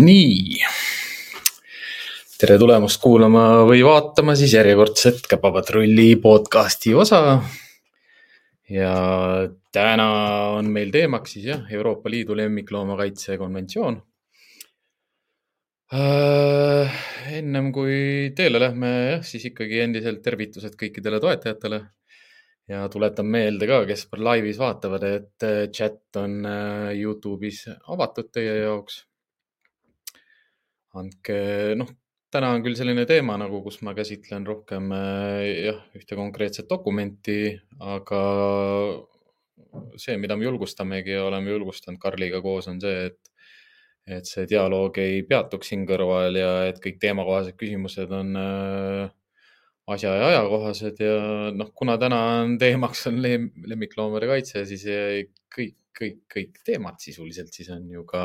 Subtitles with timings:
[0.00, 0.60] nii.
[2.40, 7.42] tere tulemast kuulama või vaatama siis järjekordset Käpapatrulli podcasti osa.
[8.70, 8.94] ja
[9.72, 10.06] täna
[10.56, 14.00] on meil teemaks siis jah, Euroopa Liidu lemmikloomakaitse konventsioon
[15.92, 16.96] äh,.
[17.36, 21.82] ennem kui teele lähme, jah, siis ikkagi endiselt tervitused kõikidele toetajatele
[22.72, 29.09] ja tuletan meelde ka, kes laivis vaatavad, et chat on äh, Youtube'is avatud teie jaoks.
[30.98, 31.38] Andke,
[31.78, 31.90] noh,
[32.32, 37.54] täna on küll selline teema nagu, kus ma käsitlen rohkem äh, jah, ühte konkreetset dokumenti,
[37.82, 38.22] aga
[40.00, 43.32] see, mida me julgustamegi ja oleme julgustanud Karliga koos, on see, et,
[44.18, 49.10] et see dialoog ei peatuks siin kõrval ja et kõik teemakohased küsimused on äh,
[49.90, 51.18] asja ja ajakohased ja
[51.54, 54.86] noh, kuna täna on teemaks on lemmikloomade kaitse, siis
[55.54, 58.22] kõik, kõik, kõik teemad sisuliselt siis on ju ka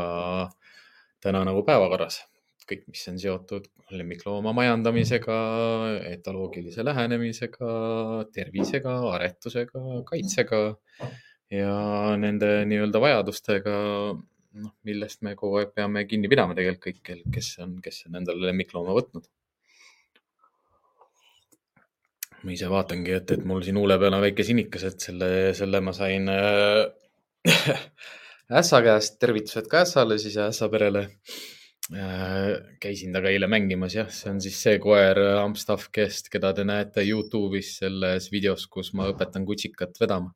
[1.25, 2.21] täna nagu päevakorras.
[2.69, 5.38] Kõik, mis on seotud lemmiklooma majandamisega,
[6.09, 7.69] etoloogilise lähenemisega,
[8.33, 10.61] tervisega, aretusega, kaitsega
[11.53, 11.75] ja
[12.19, 13.77] nende nii-öelda vajadustega,
[14.61, 18.49] noh, millest me kogu aeg peame kinni pidama tegelikult kõik, kes on, kes on endale
[18.49, 19.30] lemmiklooma võtnud
[22.45, 25.81] ma ise vaatangi, et, et mul siin huule peal on väike sinikas, et selle, selle
[25.81, 26.83] ma sain äh,
[28.61, 31.55] ässa käest, tervitused ka ässale siis ässa perele äh,.
[32.81, 37.04] Käisin temaga eile mängimas, jah, see on siis see koer Amstaff, kes, keda te näete
[37.05, 40.33] Youtube'is selles videos, kus ma õpetan kutsikat vedama.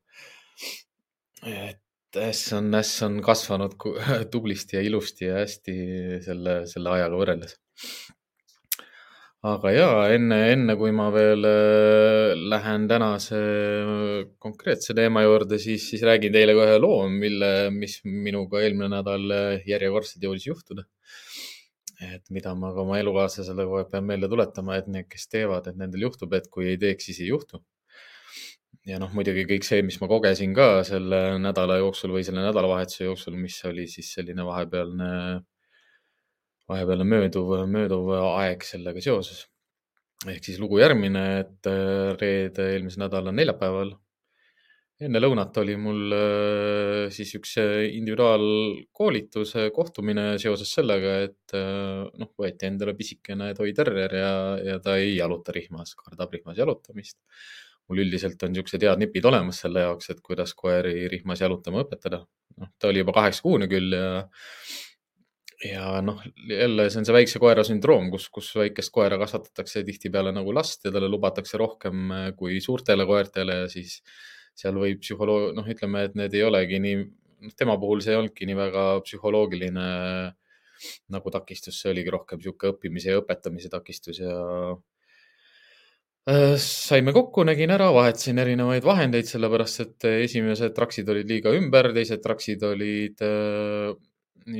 [1.42, 3.74] et äss on, äss on kasvanud
[4.32, 5.76] tublisti ja ilusti ja hästi
[6.22, 7.58] selle, selle ajaga võrreldes
[9.40, 15.86] aga ja enne, enne kui ma veel äh, lähen tänase äh, konkreetse teema juurde, siis,
[15.88, 20.84] siis räägin teile ka ühe loo, mille, mis minuga eelmine nädal äh, järjekordselt jõudis juhtuda.
[22.00, 25.68] Et mida ma ka oma elukaaslasele kogu aeg pean meelde tuletama, et need, kes teevad,
[25.68, 27.62] et nendel juhtub, et kui ei teeks, siis ei juhtu.
[28.88, 33.04] ja noh, muidugi kõik see, mis ma kogesin ka selle nädala jooksul või selle nädalavahetuse
[33.04, 35.10] jooksul, mis oli siis selline vahepealne
[36.70, 39.46] vahepealne mööduv, mööduv aeg sellega seoses.
[40.28, 43.94] ehk siis lugu järgmine, et äh, reede eelmise nädala neljapäeval
[45.00, 52.68] enne lõunat oli mul äh, siis üks individuaalkoolitus, kohtumine seoses sellega, et äh, noh, võeti
[52.68, 54.34] endale pisikene toy terrier ja,
[54.66, 57.18] ja ta ei jaluta rihmas, kardab rihmas jalutamist.
[57.90, 62.22] mul üldiselt on niisugused head nipid olemas selle jaoks, et kuidas koeri rihmas jalutama õpetada.
[62.60, 64.26] noh, ta oli juba kaheksa kuune küll ja
[65.64, 70.32] ja noh, jälle see on see väikse koera sündroom, kus, kus väikest koera kasvatatakse tihtipeale
[70.32, 74.00] nagu last ja talle lubatakse rohkem äh, kui suurtele koertele ja siis
[74.58, 77.00] seal võib psühholoog, noh, ütleme, et need ei olegi nii,
[77.46, 79.88] noh, tema puhul see ei olnudki nii väga psühholoogiline
[81.12, 84.34] nagu takistus, see oligi rohkem niisugune õppimise ja õpetamise takistus ja
[86.30, 91.92] äh, saime kokku, nägin ära, vahetasin erinevaid vahendeid, sellepärast et esimesed traksid olid liiga ümber,
[91.96, 93.90] teised traksid olid äh,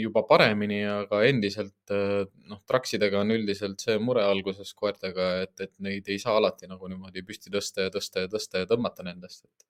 [0.01, 5.73] juba paremini, aga endiselt äh, noh, traksidega on üldiselt see mure alguses koertega, et, et
[5.83, 9.47] neid ei saa alati nagu niimoodi püsti tõsta ja tõsta ja tõsta ja tõmmata nendest,
[9.47, 9.69] et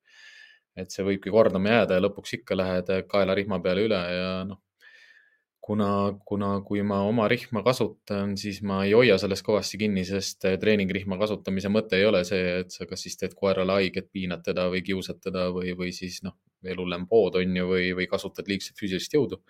[0.77, 4.61] et see võibki kordama jääda ja lõpuks ikka lähed kaela rihma peale üle ja noh,
[5.71, 10.47] kuna, kuna, kui ma oma rihma kasutan, siis ma ei hoia sellest kõvasti kinni, sest
[10.63, 14.69] treeningrihma kasutamise mõte ei ole see, et sa kas siis teed koerale haiget, piinad teda
[14.73, 18.49] või kiusad teda või, või siis noh, veel hullem pood on ju, või, või kasutad
[18.51, 19.41] liigset füüsilist jõudu.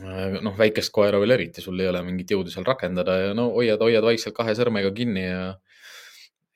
[0.00, 3.50] Äh, noh, väikest koera veel eriti, sul ei ole mingit jõudu seal rakendada ja no
[3.58, 5.52] hoiad, hoiad vaikselt kahe sõrmega kinni ja,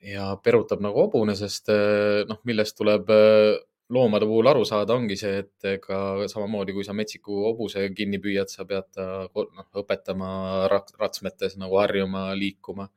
[0.06, 3.56] ja perutab nagu hobune, sest äh, noh, millest tuleb äh,
[3.93, 6.00] loomade puhul aru saada, ongi see, et ega
[6.31, 10.31] samamoodi kui sa metsiku hobuse kinni püüad, sa pead ta noh, õpetama
[10.70, 12.91] ratsmetes nagu harjuma, liikuma.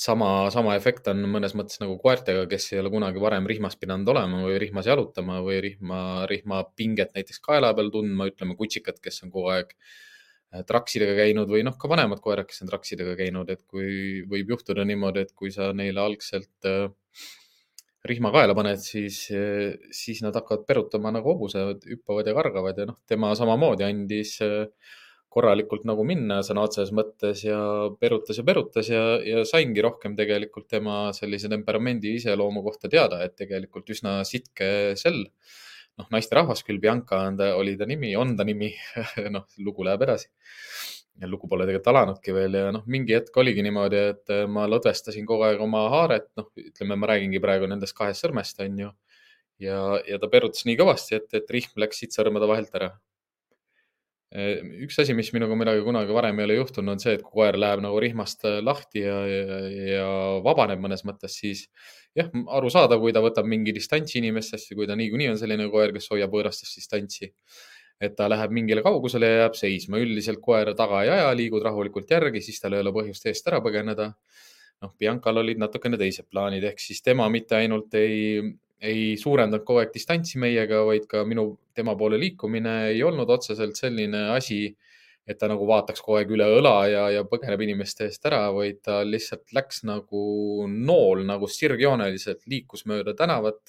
[0.00, 4.08] Sama, sama efekt on mõnes mõttes nagu koertega, kes ei ole kunagi varem rihmas pidanud
[4.08, 5.98] olema või rihmas jalutama või rihma,
[6.30, 10.09] rihmapinget näiteks kaela peal tundma, ütleme kutsikad, kes on kogu aeg äh,
[10.66, 14.86] traksidega käinud või noh, ka vanemad koerad, kes on traksidega käinud, et kui võib juhtuda
[14.88, 16.88] niimoodi, et kui sa neile algselt äh,
[18.10, 22.88] rihma kaela paned, siis, äh, siis nad hakkavad perutama nagu hobused, hüppavad ja kargavad ja
[22.90, 24.66] noh, tema samamoodi andis äh,
[25.30, 27.58] korralikult nagu minna sõna otseses mõttes ja
[28.00, 33.36] perutas ja perutas ja, ja saingi rohkem tegelikult tema sellise temperamendi iseloomu kohta teada, et
[33.38, 35.22] tegelikult üsna sitke sell.
[36.00, 38.72] Noh, naisterahvas küll, Bianca on ta, oli ta nimi, on ta nimi
[39.36, 40.30] noh, lugu läheb edasi.
[41.28, 45.44] lugu pole tegelikult alanudki veel ja noh, mingi hetk oligi niimoodi, et ma lõdvestasin kogu
[45.50, 48.90] aeg oma haaret, noh, ütleme, ma räägingi praegu nendest kahest sõrmest, on ju.
[49.60, 52.94] ja, ja ta perutas nii kõvasti, et, et rihm läks siit sõrmede vahelt ära
[54.30, 57.56] üks asi, mis minuga midagi kunagi varem ei ole juhtunud, on see, et kui koer
[57.58, 59.56] läheb nagu rihmast lahti ja, ja,
[59.88, 60.04] ja
[60.44, 61.64] vabaneb mõnes mõttes, siis
[62.14, 65.90] jah, arusaadav, kui ta võtab mingi distantsi inimestest ja kui ta niikuinii on selline koer,
[65.96, 67.32] kes hoiab võõrastest distantsi.
[68.00, 69.98] et ta läheb mingile kaugusele ja jääb seisma.
[69.98, 73.60] üldiselt koer taga ei aja, liigud rahulikult järgi, siis tal ei ole põhjust eest ära
[73.60, 74.14] põgeneda.
[74.80, 78.46] noh, Biancal olid natukene teised plaanid, ehk siis tema mitte ainult ei
[78.80, 83.76] ei suurendanud kogu aeg distantsi meiega, vaid ka minu, tema poole liikumine ei olnud otseselt
[83.76, 84.62] selline asi,
[85.28, 88.80] et ta nagu vaataks kogu aeg üle õla ja, ja põgeneb inimeste eest ära, vaid
[88.86, 90.22] ta lihtsalt läks nagu
[90.70, 93.60] nool, nagu sirgjooneliselt liikus mööda tänavat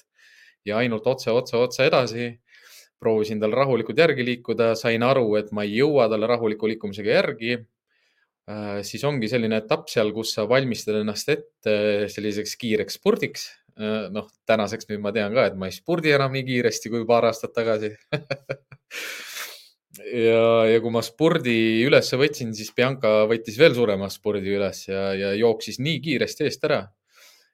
[0.66, 2.32] ja ainult otse, otse, otse edasi.
[3.02, 7.56] proovisin tal rahulikult järgi liikuda, sain aru, et ma ei jõua talle rahuliku liikumisega järgi
[7.58, 8.78] äh,.
[8.86, 11.74] siis ongi selline etapp seal, kus sa valmistad ennast ette
[12.08, 13.48] selliseks kiireks spurdiks
[14.12, 17.24] noh, tänaseks nüüd ma tean ka, et ma ei spurdi enam nii kiiresti kui paar
[17.30, 17.92] aastat tagasi
[20.26, 25.12] ja, ja kui ma spurdi ülesse võtsin, siis Bianca võttis veel suurema spurdi üles ja,
[25.18, 26.82] ja jooksis nii kiiresti eest ära,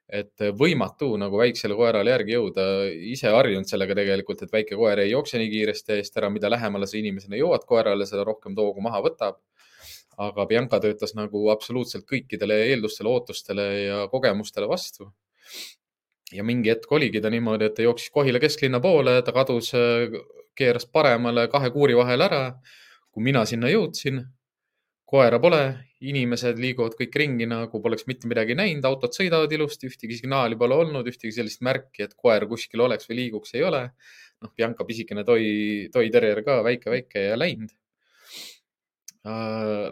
[0.08, 2.66] et võimatu nagu väiksele koerale järgi jõuda.
[3.12, 6.88] ise harjunud sellega tegelikult, et väike koer ei jookse nii kiiresti eest ära, mida lähemale
[6.88, 9.42] sa inimesena jõuad koerale, seda rohkem toogu maha võtab.
[10.18, 15.12] aga Bianca töötas nagu absoluutselt kõikidele eeldustele, ootustele ja kogemustele vastu
[16.32, 19.72] ja mingi hetk oligi ta niimoodi, et ta jooksis Kohila kesklinna poole, ta kadus,
[20.58, 22.42] keeras paremale kahe kuuri vahel ära.
[23.08, 24.18] kui mina sinna jõudsin,
[25.08, 25.62] koera pole,
[26.04, 30.76] inimesed liiguvad kõik ringi nagu poleks mitte midagi näinud, autod sõidavad ilusti, ühtegi signaali pole
[30.76, 33.82] olnud, ühtegi sellist märki, et koer kuskil oleks või liiguks, ei ole.
[34.44, 35.42] noh, Bianca pisikene toi,
[35.90, 37.87] toi terrier ka väike-väike ja läinud Äh,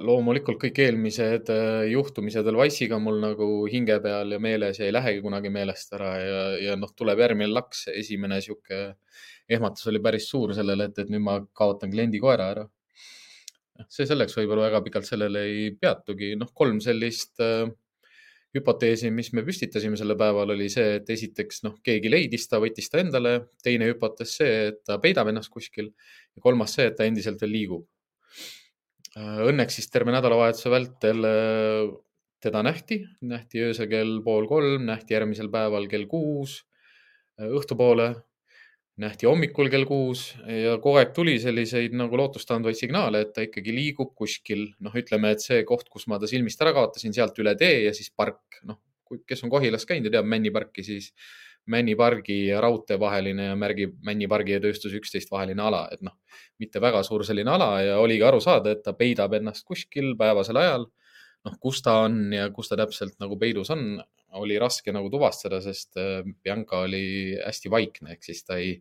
[0.07, 5.23] loomulikult kõik eelmised äh, juhtumised Elvaisiga mul nagu hinge peal ja meeles ja ei lähegi
[5.25, 8.81] kunagi meelest ära ja, ja noh, tuleb järgmine laks, esimene sihuke
[9.51, 12.67] ehmatus oli päris suur sellele, et, et nüüd ma kaotan kliendi koera ära.
[13.93, 17.67] see selleks võib-olla väga pikalt sellele ei peatugi, noh, kolm sellist äh,
[18.57, 22.89] hüpoteesi, mis me püstitasime sellel päeval, oli see, et esiteks noh, keegi leidis ta, võttis
[22.93, 25.91] ta endale, teine hüpotees see, et ta peidab ennast kuskil.
[26.37, 27.85] Ja kolmas see, et ta endiselt veel liigub.
[27.85, 28.66] Äh,
[29.17, 31.91] õnneks siis terve nädalavahetuse vältel äh,
[32.45, 36.61] teda nähti, nähti öösel kell pool kolm, nähti järgmisel päeval kell kuus
[37.41, 38.11] äh, õhtupoole,
[39.01, 43.75] nähti hommikul kell kuus ja kogu aeg tuli selliseid nagu lootustandvaid signaale, et ta ikkagi
[43.77, 44.69] liigub kuskil.
[44.81, 47.97] noh, ütleme, et see koht, kus ma ta silmist ära kaotasin, sealt üle tee ja
[47.97, 48.81] siis park, noh,
[49.29, 51.13] kes on Kohilas käinud ja teab Männi parki, siis
[51.73, 56.15] Männipargi ja raudtee vaheline ja märgib Männipargi ja tööstuse üksteist vaheline ala, et noh,
[56.63, 60.61] mitte väga suur selline ala ja oligi aru saada, et ta peidab ennast kuskil päevasel
[60.63, 60.87] ajal.
[61.47, 64.01] noh, kus ta on ja kus ta täpselt nagu peidus on,
[64.35, 68.81] oli raske nagu tuvastada, sest äh, Bianca oli hästi vaikne, ehk siis ta ei,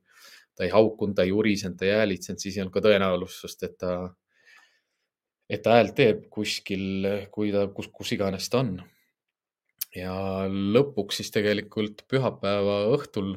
[0.57, 3.77] ta ei haukunud, ta ei urisenud, ta ei häälitsenud, siis ei olnud ka tõenäosust, et
[3.77, 3.93] ta,
[5.45, 8.79] et ta häält teeb kuskil, kui ta, kus, kus iganes ta on
[9.95, 10.13] ja
[10.49, 13.35] lõpuks siis tegelikult pühapäeva õhtul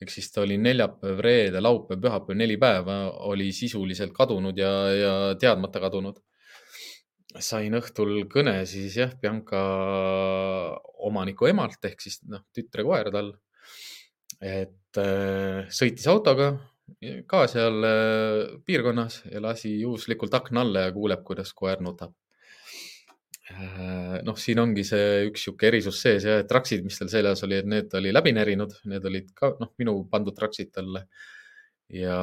[0.00, 2.96] ehk siis ta oli neljapäev, reede, laupäev, pühapäev, neli päeva
[3.28, 6.22] oli sisuliselt kadunud ja, ja teadmata kadunud.
[7.38, 9.60] sain õhtul kõne siis jah, Bianca
[11.06, 13.34] omaniku emalt ehk siis noh, tütre koer tal.
[14.40, 16.54] et äh, sõitis autoga
[17.28, 22.16] ka seal äh, piirkonnas ja lasi juhuslikult akna alla ja kuuleb, kuidas koer nutab
[24.26, 27.68] noh, siin ongi see üks sihuke erisus sees ja traksid, mis tal seljas oli, et
[27.68, 31.06] need oli läbi närinud, need olid ka noh, minu pandud traksid talle.
[31.90, 32.16] ja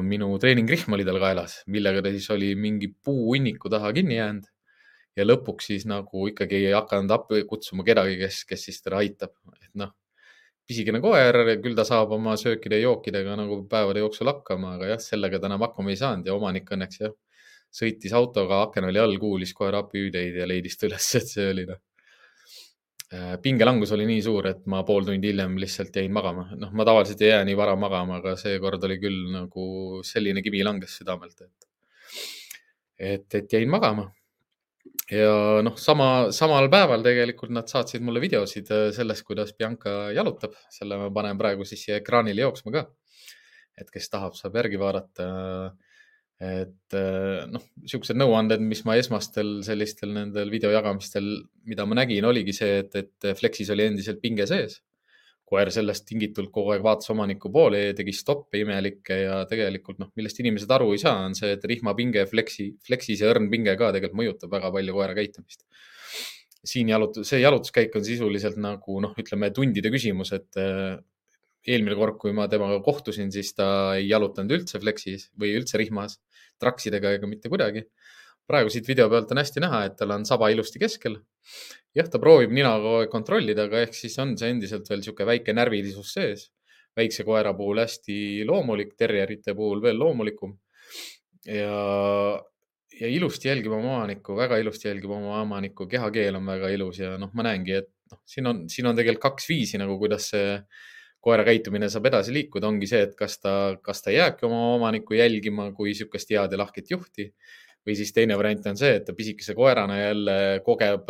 [0.00, 4.46] minu treeningrihm oli tal kaelas, millega ta siis oli mingi puuhunniku taha kinni jäänud.
[5.16, 9.34] ja lõpuks siis nagu ikkagi ei hakanud appi kutsuma kedagi, kes, kes siis teda aitab,
[9.60, 9.92] et noh
[10.70, 11.34] pisikene koer,
[11.64, 15.50] küll ta saab oma söökide ja jookidega nagu päevade jooksul hakkama, aga jah, sellega ta
[15.50, 17.16] enam hakkama ei saanud ja omanik õnneks jah
[17.70, 21.66] sõitis autoga, aken oli all, kuulis kohe rapihüüdeid ja leidis ta üles, et see oli
[21.70, 21.80] noh.
[23.10, 26.46] Äh, pingelangus oli nii suur, et ma pool tundi hiljem lihtsalt jäin magama.
[26.58, 29.64] noh, ma tavaliselt ei jää nii vara magama, aga seekord oli küll nagu
[30.06, 31.68] selline kivi langes südamelt, et,
[33.10, 34.06] et, et jäin magama
[35.10, 40.54] ja noh, sama, samal päeval tegelikult nad saatsid mulle videosid äh, sellest, kuidas Bianca jalutab,
[40.70, 42.86] selle ma panen praegu siis siia ekraanile jooksma ka.
[43.80, 45.26] et kes tahab, saab järgi vaadata
[46.40, 51.26] et eh, noh, niisugused nõuanded, mis ma esmastel sellistel nendel videojagamistel,
[51.68, 54.80] mida ma nägin, oligi see, et, et Flexis oli endiselt pinge sees.
[55.50, 60.12] koer sellest tingitult kogu aeg vaatas omaniku poole ja tegi stoppe imelikke ja tegelikult noh,
[60.14, 63.90] millest inimesed aru ei saa, on see, et rihmapinge Flexi, Flexis ja õrn pinge ka
[63.96, 65.66] tegelikult mõjutab väga palju koera käitumist.
[66.64, 70.56] siin jalutus, see jalutuskäik on sisuliselt nagu noh, ütleme tundide küsimus, et
[71.68, 76.16] eelmine kord, kui ma temaga kohtusin, siis ta ei jalutanud üldse Flexis või üldse rihmas
[76.60, 77.86] traksidega ega mitte kuidagi.
[78.50, 81.20] praegu siit video pealt on hästi näha, et tal on saba ilusti keskel.
[81.94, 85.28] jah, ta proovib nina kogu aeg kontrollida, aga ehk siis on see endiselt veel niisugune
[85.32, 86.50] väike närvilisus sees.
[86.96, 90.56] väikse koera puhul hästi loomulik, terjerite puhul veel loomulikum.
[91.46, 92.40] ja,
[93.00, 97.16] ja ilusti jälgib oma omanikku, väga ilusti jälgib oma omanikku, kehakeel on väga ilus ja
[97.18, 100.56] noh, ma näengi, et noh, siin on, siin on tegelikult kaks viisi nagu, kuidas see
[101.24, 105.18] koera käitumine saab edasi liikuda, ongi see, et kas ta, kas ta jääbki oma omanikku
[105.18, 107.30] jälgima kui niisugust head ja lahket juhti.
[107.86, 110.34] Või siis teine variant on see, et ta pisikese koerana jälle
[110.64, 111.06] kogeb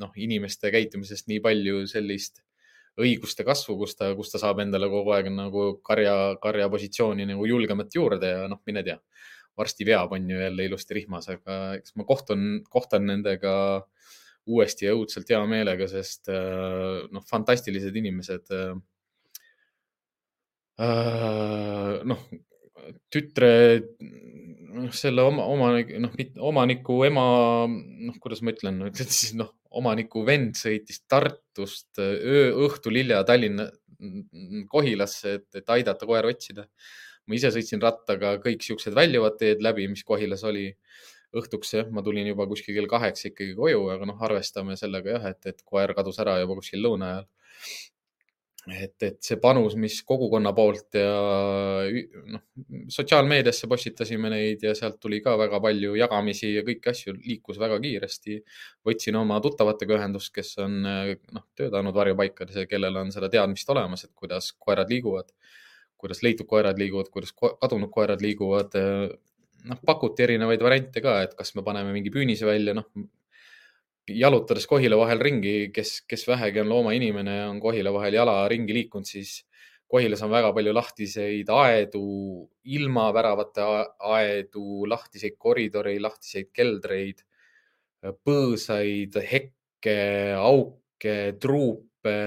[0.00, 2.40] noh, inimeste käitumisest nii palju sellist
[2.98, 7.44] õiguste kasvu, kus ta, kus ta saab endale kogu aeg nagu karja, karja positsiooni nagu
[7.46, 8.96] julgemat juurde ja noh, mine tea,
[9.60, 13.52] varsti veab, on ju jälle ilusti rihmas, aga eks ma kohtun, kohtan nendega
[14.48, 18.97] uuesti ja õudselt hea meelega, sest noh, fantastilised inimesed Äh,
[20.78, 22.20] noh,
[23.12, 23.50] tütre,
[23.98, 26.14] noh, selle oma, omanik, noh,
[26.50, 27.24] omaniku ema,
[27.66, 33.68] noh, kuidas ma ütlen, ütled siis noh, omaniku vend sõitis Tartust öö, õhtul hilja Tallinna,
[34.70, 36.68] Kohilasse, et, et aidata koera otsida.
[37.28, 40.70] ma ise sõitsin rattaga kõik siuksed väljuvad teed läbi, mis Kohilas oli.
[41.36, 45.26] õhtuks jah, ma tulin juba kuskil kell kaheksa ikkagi koju, aga noh, arvestame sellega jah,
[45.34, 47.26] et, et koer kadus ära juba kuskil lõuna ajal
[48.74, 51.10] et, et see panus, mis kogukonna poolt ja
[52.32, 52.42] noh,
[52.92, 57.78] sotsiaalmeediasse postitasime neid ja sealt tuli ka väga palju jagamisi ja kõiki asju liikus väga
[57.82, 58.38] kiiresti.
[58.88, 64.04] võtsin oma tuttavatega ühendust, kes on noh, töötanud varjupaikades ja kellel on seda teadmist olemas,
[64.04, 65.32] et kuidas koerad liiguvad,
[65.98, 68.74] kuidas leitud koerad liiguvad, kuidas kadunud koerad liiguvad.
[69.68, 72.86] noh, pakuti erinevaid variante ka, et kas me paneme mingi püünise välja, noh
[74.14, 79.08] jalutades Kohila vahel ringi, kes, kes vähegi on loomainimene on Kohila vahel jala ringi liikunud,
[79.08, 79.42] siis
[79.88, 82.02] Kohilas on väga palju lahtiseid aedu,
[82.76, 83.64] ilma väravate
[84.16, 87.22] aedu, lahtiseid koridore, lahtiseid keldreid,
[88.04, 89.96] põõsaid, hekke,
[90.36, 92.18] auke, truupe,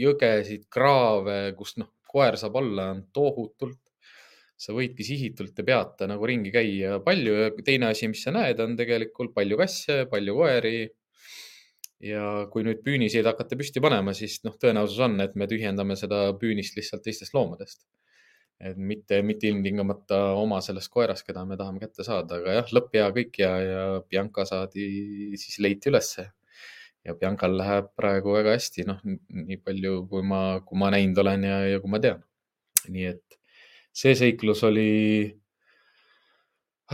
[0.00, 3.82] jõgesid, kraave, kus noh, koer saab olla tohutult
[4.58, 8.58] sa võidki sihitult ja peata nagu ringi käia palju ja teine asi, mis sa näed,
[8.64, 10.78] on tegelikult palju kasse, palju koeri.
[12.04, 16.28] Ja kui nüüd püüniseid hakata püsti panema, siis noh, tõenäosus on, et me tühjendame seda
[16.38, 17.86] püünist lihtsalt teistest loomadest.
[18.58, 22.96] et mitte, mitte ilmtingimata oma sellest koerast, keda me tahame kätte saada, aga jah, lõpp
[22.96, 24.88] hea kõik ja, ja Bianca saadi
[25.38, 26.24] siis leiti ülesse
[27.06, 28.98] ja Biancal läheb praegu väga hästi, noh,
[29.30, 32.24] nii palju, kui ma, kui ma näinud olen ja, ja kui ma tean.
[32.88, 33.38] nii et
[33.94, 34.90] see seiklus oli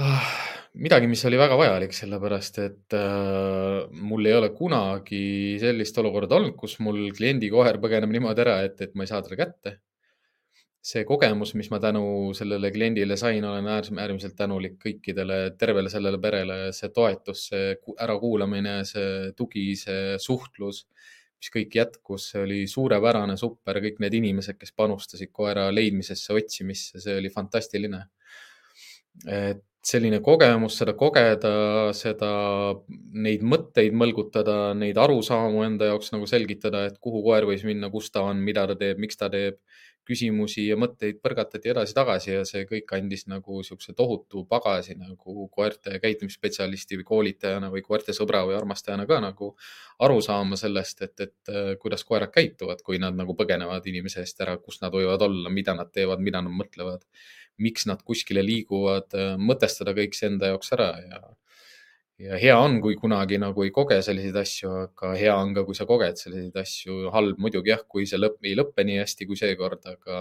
[0.00, 0.43] ah,
[0.74, 6.54] midagi, mis oli väga vajalik, sellepärast et äh, mul ei ole kunagi sellist olukorda olnud,
[6.58, 9.76] kus mul kliendi koer põgeneb niimoodi ära, et, et ma ei saa teda kätte.
[10.84, 16.58] see kogemus, mis ma tänu sellele kliendile sain, olen äärmiselt tänulik kõikidele, tervele sellele perele,
[16.76, 17.70] see toetus, see
[18.04, 20.84] ärakuulamine, see tugi, see suhtlus
[21.44, 27.00] mis kõik jätkus, see oli suurepärane, super, kõik need inimesed, kes panustasid koera leidmisesse, otsimisse,
[27.00, 28.04] see oli fantastiline.
[29.24, 31.54] et selline kogemus, seda kogeda,
[31.96, 32.30] seda,
[33.26, 38.08] neid mõtteid mõlgutada, neid arusaamu enda jaoks nagu selgitada, et kuhu koer võis minna, kus
[38.14, 39.60] ta on, mida ta teeb, miks ta teeb
[40.08, 45.98] küsimusi ja mõtteid põrgatati edasi-tagasi ja see kõik andis nagu siukse tohutu pagasi nagu koerte
[46.02, 49.54] käitumisspetsialisti või koolitajana või koerte sõbra või armastajana ka nagu
[50.04, 54.44] aru saama sellest, et, et äh, kuidas koerad käituvad, kui nad nagu põgenevad inimese eest
[54.44, 57.08] ära, kus nad võivad olla, mida nad teevad, mida nad mõtlevad,
[57.62, 61.22] miks nad kuskile liiguvad, äh, mõtestada kõik see enda jaoks ära ja
[62.24, 65.74] ja hea on, kui kunagi nagu ei koge selliseid asju, aga hea on ka, kui
[65.74, 67.08] sa koged selliseid asju.
[67.14, 70.20] halb muidugi jah, kui see lõpp ei lõppe nii hästi kui seekord, aga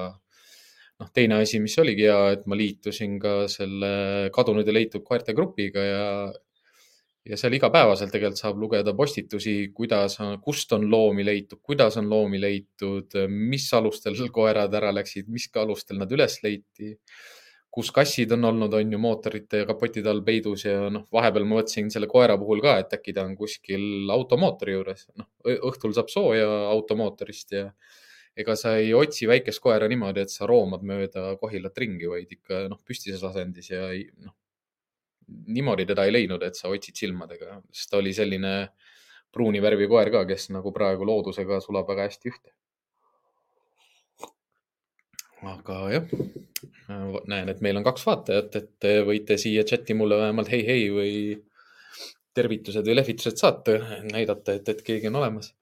[1.00, 3.94] noh, teine asi, mis oligi hea, et ma liitusin ka selle
[4.34, 6.08] kadunud ja leitud koerte grupiga ja
[7.30, 12.42] ja seal igapäevaselt tegelikult saab lugeda postitusi, kuidas, kust on loomi leitud, kuidas on loomi
[12.42, 16.98] leitud, mis alustel koerad ära läksid, mis alustel nad üles leiti
[17.74, 21.58] kus kassid on olnud, on ju mootorite ja kapotide all peidus ja noh, vahepeal ma
[21.58, 26.12] mõtlesin selle koera puhul ka, et äkki ta on kuskil automootori juures, noh õhtul saab
[26.14, 27.64] sooja automootorist ja
[28.38, 32.68] ega sa ei otsi väikest koera niimoodi, et sa roomad mööda Kohilat ringi, vaid ikka
[32.70, 33.90] noh, püstises asendis ja
[34.22, 34.36] noh,
[35.28, 38.54] niimoodi teda ei leidnud, et sa otsid silmadega, sest ta oli selline
[39.34, 42.54] pruuni värvi koer ka, kes nagu praegu loodusega sulab väga hästi ühte.
[45.44, 46.06] aga jah
[47.28, 50.86] näen, et meil on kaks vaatajat, et te võite siia chati mulle vähemalt hei, hei
[50.94, 51.16] või
[52.34, 53.76] tervitused või lehvitused saata,
[54.10, 55.54] näidata, et, et keegi on olemas.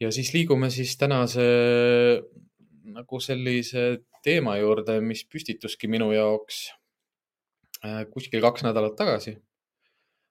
[0.00, 1.44] ja siis liigume siis tänase
[2.94, 3.84] nagu sellise
[4.24, 6.66] teema juurde, mis püstituski minu jaoks
[8.12, 9.36] kuskil kaks nädalat tagasi.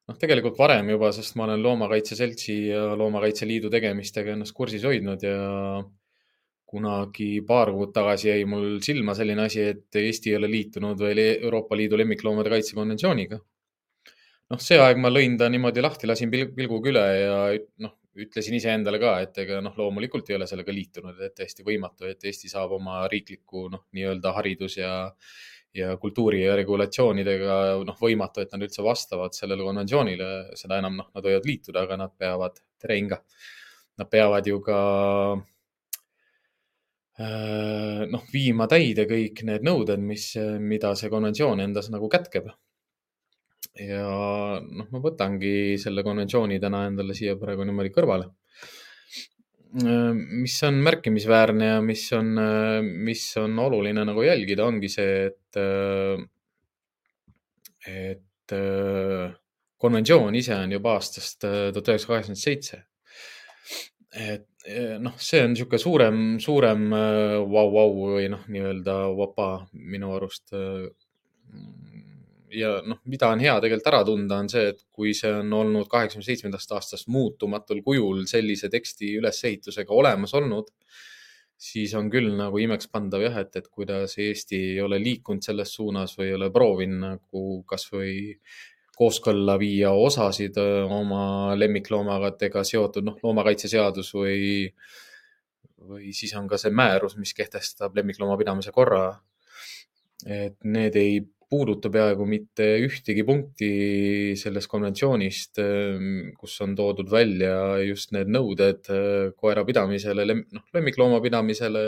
[0.07, 4.83] noh, tegelikult varem juba, sest ma olen Loomakaitse Seltsi ja Loomakaitse Liidu tegemistega ennast kursis
[4.83, 5.37] hoidnud ja
[6.73, 11.21] kunagi paar kuud tagasi jäi mul silma selline asi, et Eesti ei ole liitunud veel
[11.23, 13.39] Euroopa Liidu lemmikloomade kaitse konventsiooniga.
[14.51, 17.37] noh, see aeg ma lõin ta niimoodi lahti, lasin pilguga üle ja
[17.85, 17.93] noh,
[18.25, 22.27] ütlesin iseendale ka, et ega noh, loomulikult ei ole sellega liitunud, et täiesti võimatu, et
[22.29, 24.91] Eesti saab oma riikliku noh, nii-öelda haridus ja
[25.73, 31.09] ja kultuuri ja regulatsioonidega noh, võimatu, et nad üldse vastavad sellele konventsioonile, seda enam noh,
[31.15, 33.17] nad võivad liituda, aga nad peavad, tere Inga,
[33.97, 34.79] nad peavad ju ka
[37.13, 42.47] Äh, noh, viima täide kõik need nõuded, mis, mida see konventsioon endas nagu kätkeb.
[43.77, 44.05] ja
[44.61, 48.31] noh, ma võtangi selle konventsiooni täna endale siia praegu niimoodi kõrvale.
[49.73, 52.33] Äh, mis on märkimisväärne ja mis on,
[53.07, 55.61] mis on oluline nagu jälgida, ongi see, et,
[57.89, 58.57] et
[59.83, 62.83] konventsioon ise on juba aastast tuhat üheksasada kaheksakümmend seitse
[64.13, 64.47] et
[65.01, 70.53] noh, see on niisugune suurem, suurem vau-vau äh, või noh, nii-öelda vapa minu arust.
[72.53, 75.87] Ja noh, mida on hea tegelikult ära tunda, on see, et kui see on olnud
[75.89, 80.69] kaheksakümne seitsmendast aastast muutumatul kujul sellise teksti ülesehitusega olemas olnud,
[81.63, 86.13] siis on küll nagu imekspandav jah, et, et kuidas Eesti ei ole liikunud selles suunas
[86.19, 88.13] või ei ole proovinud nagu kasvõi
[88.97, 94.67] kooskõlla viia osasid oma lemmikloomadega seotud, noh, loomakaitseseadus või,
[95.89, 99.07] või siis on ka see määrus, mis kehtestab lemmikloomapidamise korra.
[100.23, 101.17] et need ei
[101.53, 103.69] puuduta peaaegu mitte ühtegi punkti
[104.39, 105.61] sellest konventsioonist,
[106.39, 107.53] kus on toodud välja
[107.85, 108.89] just need nõuded
[109.37, 111.83] koera pidamisele, noh, lemmiklooma pidamisele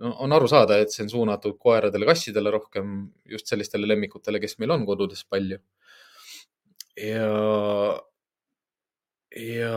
[0.00, 4.56] no, on aru saada, et see on suunatud koeradele, kassidele rohkem, just sellistele lemmikutele, kes
[4.60, 5.60] meil on kodudes palju.
[7.00, 7.28] Ja,
[9.36, 9.76] ja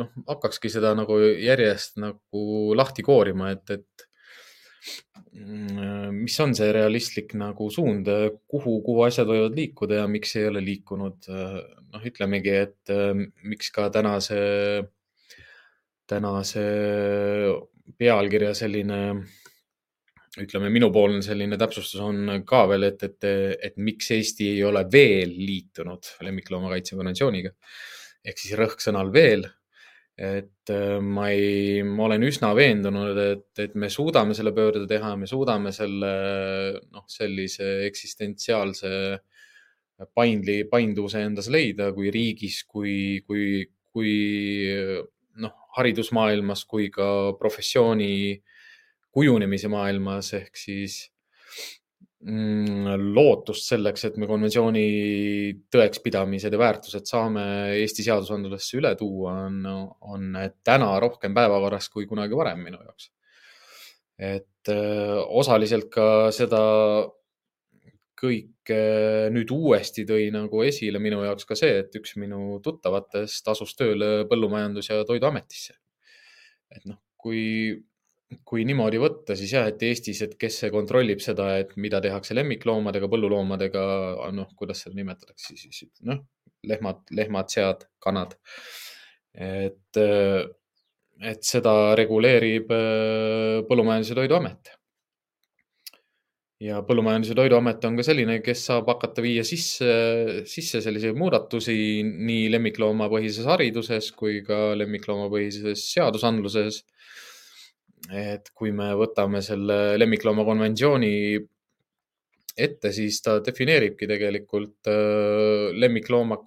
[0.00, 2.44] noh, hakkakski seda nagu järjest nagu
[2.78, 4.09] lahti koorima, et, et
[6.10, 8.08] mis on see realistlik nagu suund,
[8.50, 11.28] kuhu, kuhu asjad võivad liikuda ja miks ei ole liikunud.
[11.90, 12.92] noh, ütlemegi, et
[13.50, 14.40] miks ka tänase,
[16.10, 16.64] tänase
[17.98, 19.00] pealkirja selline
[20.38, 23.28] ütleme, minupoolne selline täpsustus on ka veel, et, et,
[23.70, 27.50] et miks Eesti ei ole veel liitunud lemmikloomakaitse konventsiooniga.
[28.24, 29.46] ehk siis rõhk sõnal veel.
[30.20, 35.14] Et äh, ma ei, ma olen üsna veendunud, et, et me suudame selle pöörde teha,
[35.16, 36.10] me suudame selle
[36.92, 38.90] noh, sellise eksistentsiaalse
[40.16, 44.12] paindli, painduvuse endas leida, kui riigis, kui, kui, kui
[45.40, 48.12] noh, haridusmaailmas kui ka professiooni
[49.10, 51.02] kujunemise maailmas ehk siis
[52.20, 54.82] lootust selleks, et me konventsiooni
[55.72, 57.44] tõekspidamised ja väärtused saame
[57.78, 59.62] Eesti seadusandlusesse üle tuua, on,
[60.04, 63.08] on täna rohkem päevakorras kui kunagi varem minu jaoks.
[64.20, 66.60] et öö, osaliselt ka seda
[68.20, 68.80] kõike
[69.32, 74.26] nüüd uuesti tõi nagu esile minu jaoks ka see, et üks minu tuttavatest asus tööle
[74.28, 75.74] Põllumajandus- ja Toiduametisse.
[76.70, 77.80] et noh, kui
[78.46, 83.08] kui niimoodi võtta, siis jah, et Eestis, et kes kontrollib seda, et mida tehakse lemmikloomadega,
[83.10, 83.84] põlluloomadega,
[84.36, 86.22] noh, kuidas seda nimetatakse siis, noh,
[86.70, 88.36] lehmad, lehmad, sead, kanad.
[89.34, 89.98] et,
[91.22, 94.70] et seda reguleerib äh, Põllumajandus- ja Toiduamet.
[96.60, 99.90] ja Põllumajandus- ja Toiduamet on ka selline, kes saab hakata viia sisse,
[100.50, 106.84] sisse selliseid muudatusi nii lemmikloomapõhises hariduses kui ka lemmikloomapõhises seadusandluses
[108.08, 111.12] et kui me võtame selle lemmiklooma konventsiooni
[112.60, 116.40] ette, siis ta defineeribki tegelikult äh, lemmiklooma,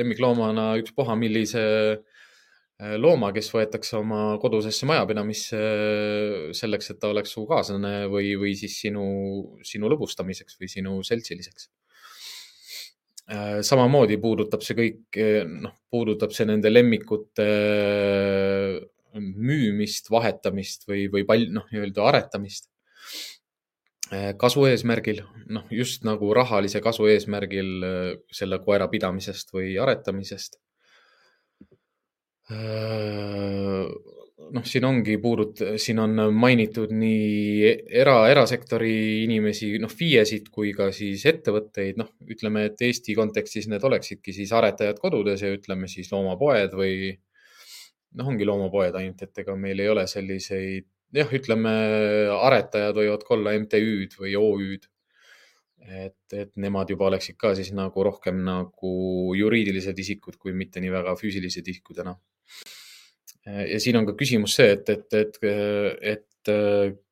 [0.00, 1.62] lemmikloomana ükspuha millise
[1.94, 5.62] äh, looma, kes võetakse oma kodusesse majapidamisse
[6.56, 9.06] selleks, et ta oleks su kaaslane või, või siis sinu,
[9.66, 11.70] sinu lõbustamiseks või sinu seltsiliseks.
[13.32, 17.48] Äh, samamoodi puudutab see kõik, noh, puudutab see nende lemmikute
[19.20, 22.68] müümist, vahetamist või, või pal-, noh, nii-öelda aretamist
[24.12, 25.22] äh, kasu eesmärgil,
[25.54, 30.58] noh, just nagu rahalise kasu eesmärgil äh, selle koera pidamisest või aretamisest.
[32.52, 33.86] Äh,
[34.54, 37.70] noh, siin ongi puudut-, siin on mainitud nii
[38.02, 43.84] era, erasektori inimesi, noh, FIE-sid kui ka siis ettevõtteid, noh, ütleme, et Eesti kontekstis need
[43.86, 47.14] oleksidki siis aretajad kodudes ja ütleme siis loomapoed või
[48.18, 51.72] noh, ongi loomapoed ainult, et ega meil ei ole selliseid jah, ütleme
[52.34, 54.90] aretajad võivad ka olla MTÜ-d või OÜ-d.
[55.84, 58.92] et, et nemad juba oleksid ka siis nagu rohkem nagu
[59.36, 62.20] juriidilised isikud, kui mitte nii väga füüsilised isikud enam.
[63.44, 65.40] ja siin on ka küsimus see, et, et, et,
[66.14, 66.52] et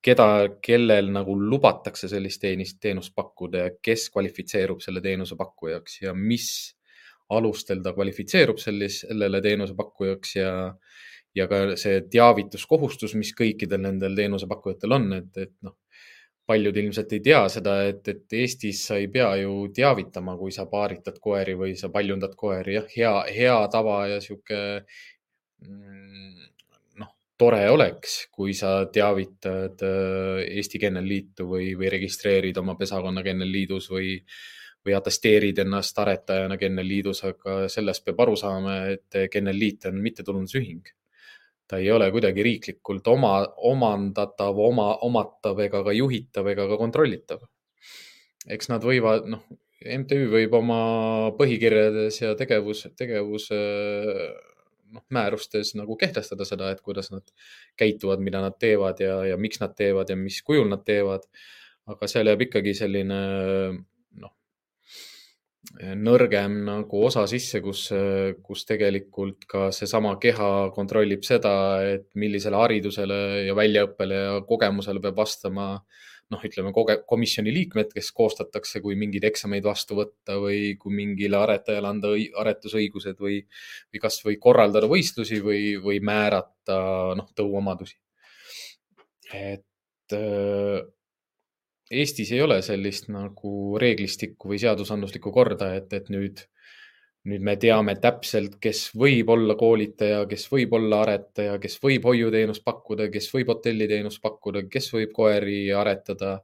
[0.05, 0.29] keda,
[0.65, 6.49] kellel nagu lubatakse sellist teenist, teenust pakkuda ja kes kvalifitseerub selle teenuse pakkujaks ja mis
[7.38, 10.53] alustel ta kvalifitseerub sellis, sellele teenusepakkujaks ja,
[11.35, 15.77] ja ka see teavituskohustus, mis kõikidel nendel teenusepakkujatel on, et, et noh,
[16.47, 20.66] paljud ilmselt ei tea seda, et, et Eestis sa ei pea ju teavitama, kui sa
[20.71, 24.59] paaritad koeri või sa paljundad koeri, jah, hea, hea tava ja sihuke
[25.62, 26.49] mm,
[27.01, 33.88] noh, tore oleks, kui sa teavitad äh, Eesti Kennelliitu või, või registreerid oma pesakonna Kennelliidus
[33.95, 34.18] või,
[34.87, 40.92] või atesteerid ennast aretajana Kennelliidus, aga sellest peab aru saama, et Kennelliit on mittetulundusühing.
[41.68, 47.47] ta ei ole kuidagi riiklikult oma, omandatav, oma, omatav ega ka juhitav ega ka kontrollitav.
[48.49, 49.45] eks nad võivad, noh,
[49.83, 50.81] MTÜ võib oma
[51.38, 53.59] põhikirjades ja tegevus, tegevuse
[54.92, 57.25] noh, määrustes nagu kehtestada seda, et kuidas nad
[57.81, 61.27] käituvad, mida nad teevad ja, ja miks nad teevad ja mis kujul nad teevad.
[61.90, 63.16] aga seal jääb ikkagi selline
[65.94, 67.87] nõrgem nagu osa sisse, kus,
[68.42, 71.53] kus tegelikult ka seesama keha kontrollib seda,
[71.87, 75.68] et millisele haridusele ja väljaõppele ja kogemusele peab vastama
[76.33, 81.38] noh, ütleme koge-, komisjoni liikmed, kes koostatakse, kui mingeid eksameid vastu võtta või kui mingile
[81.42, 83.42] aretajale anda aretusõigused või,
[83.92, 86.79] või kasvõi korraldada võistlusi või, või määrata
[87.18, 87.98] noh, tõuomadusi.
[89.33, 90.12] et
[91.93, 96.41] Eestis ei ole sellist nagu reeglistikku või seadusandluslikku korda, et, et nüüd,
[97.29, 102.65] nüüd me teame täpselt, kes võib olla koolitaja, kes võib olla aretaja, kes võib hoiuteenust
[102.65, 106.39] pakkuda, kes võib hotelliteenust pakkuda, kes võib koeri aretada,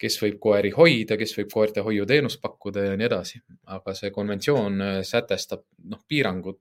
[0.00, 3.44] kes võib koeri hoida, kes võib koerte hoiuteenust pakkuda ja nii edasi.
[3.76, 6.58] aga see konventsioon äh, sätestab noh, piirangud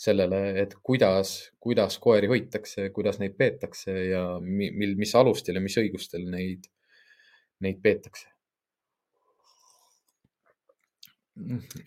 [0.00, 5.76] sellele, et kuidas, kuidas koeri hoitakse, kuidas neid peetakse ja mil, mis alustel ja mis
[5.82, 6.70] õigustel neid
[7.60, 8.26] neid peetakse.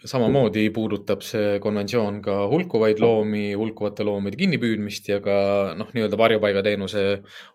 [0.10, 5.36] samamoodi puudutab see konventsioon ka hulkuvaid loomi, hulkuvate loomade kinnipüüdmist ja ka
[5.78, 7.04] noh, nii-öelda varjupaigateenuse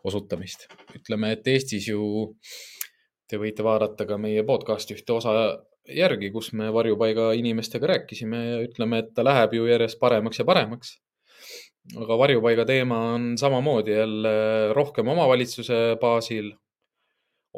[0.04, 0.68] osutamist.
[0.94, 2.36] ütleme, et Eestis ju
[3.28, 5.32] te võite vaadata ka meie podcast'i ühte osa
[5.88, 10.46] järgi, kus me varjupaiga inimestega rääkisime ja ütleme, et ta läheb ju järjest paremaks ja
[10.48, 10.96] paremaks.
[11.96, 14.32] aga varjupaiga teema on samamoodi jälle
[14.76, 16.52] rohkem omavalitsuse baasil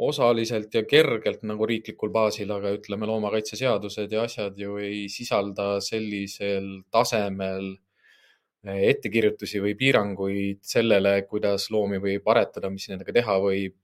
[0.06, 6.68] osaliselt ja kergelt nagu riiklikul baasil, aga ütleme, loomakaitseseadused ja asjad ju ei sisalda sellisel
[6.92, 7.72] tasemel
[8.64, 13.76] eh, ettekirjutusi või piiranguid sellele, kuidas loomi võib aretada, mis nendega teha võib,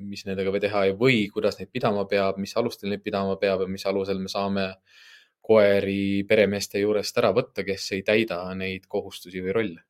[0.00, 3.64] mis nendega või teha ei või, kuidas neid pidama peab, mis alustel neid pidama peab
[3.64, 4.68] ja mis alusel me saame
[5.44, 9.82] koeri peremeeste juurest ära võtta, kes ei täida neid kohustusi või rolle.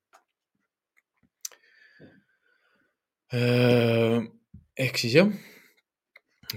[3.35, 5.31] ehk siis jah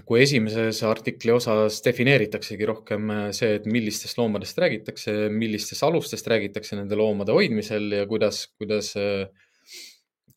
[0.05, 6.77] kui esimeses artikli osas defineeritaksegi rohkem äh, see, et millistest loomadest räägitakse, millistest alustest räägitakse
[6.79, 9.29] nende loomade hoidmisel ja kuidas, kuidas, äh,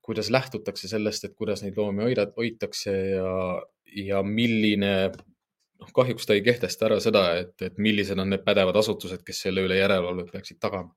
[0.06, 3.34] kuidas lähtutakse sellest, et kuidas neid loomi hoida, hoitakse ja,
[4.06, 8.78] ja milline, noh, kahjuks ta ei kehtesta ära seda, et, et millised on need pädevad
[8.80, 10.94] asutused, kes selle üle järelevalvet peaksid tagama.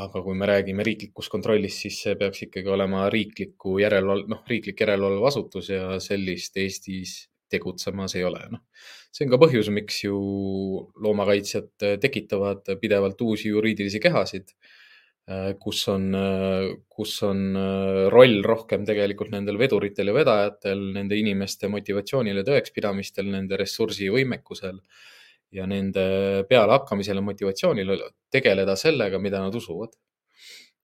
[0.00, 4.80] aga kui me räägime riiklikust kontrollist, siis see peaks ikkagi olema riikliku järelevalve, noh, riiklik
[4.80, 7.12] järelevalveasutus ja sellist Eestis
[7.52, 8.42] tegutsemas ei ole.
[8.52, 8.62] noh,
[9.12, 10.16] see on ka põhjus, miks ju
[11.04, 14.52] loomakaitsjad tekitavad pidevalt uusi juriidilisi kehasid,
[15.30, 16.10] äh, kus on,
[16.90, 23.28] kus on äh, roll rohkem tegelikult nendel veduritel ja vedajatel, nende inimeste motivatsioonil ja tõekspidamistel,
[23.32, 24.80] nende ressursivõimekusel
[25.52, 26.06] ja nende
[26.48, 27.98] pealehakkamisel ja motivatsioonil
[28.32, 29.92] tegeleda sellega, mida nad usuvad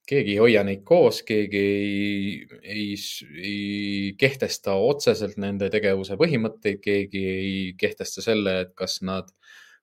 [0.09, 2.95] keegi ei hoia neid koos, keegi ei, ei,
[3.43, 9.29] ei kehtesta otseselt nende tegevuse põhimõtteid, keegi ei kehtesta selle, et kas nad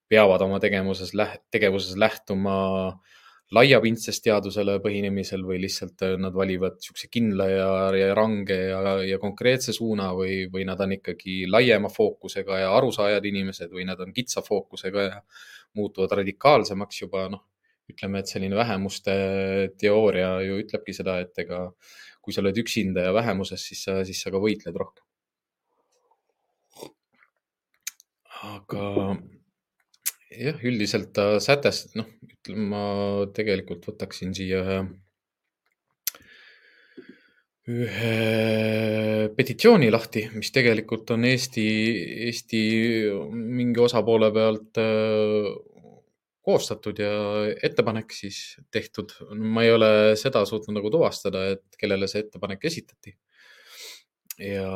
[0.10, 1.14] peavad oma tegevuses,
[1.54, 2.56] tegevuses lähtuma
[3.54, 9.20] laiapindsest teadusele põhinemisel või lihtsalt äh, nad valivad niisuguse kindla ja, ja range ja, ja
[9.22, 14.14] konkreetse suuna või, või nad on ikkagi laiema fookusega ja arusaajad inimesed või nad on
[14.16, 15.20] kitsa fookusega ja
[15.78, 17.46] muutuvad radikaalsemaks juba noh
[17.92, 19.16] ütleme, et selline vähemuste
[19.82, 21.68] teooria ju ütlebki seda, et ega
[22.26, 25.04] kui sa oled üksinda ja vähemuses, siis sa, siis sa ka võitled rohkem.
[28.46, 29.16] aga
[30.30, 32.84] jah, üldiselt ta sätest-, noh, ütleme, ma
[33.34, 34.80] tegelikult võtaksin siia ühe,
[37.76, 41.66] ühe petitsiooni lahti, mis tegelikult on Eesti,
[42.28, 42.62] Eesti
[43.34, 45.50] mingi osapoole pealt äh,
[46.46, 47.12] koostatud ja
[47.66, 49.14] ettepanek siis tehtud.
[49.36, 53.16] ma ei ole seda suutnud nagu tuvastada, et kellele see ettepanek esitati.
[54.40, 54.70] ja,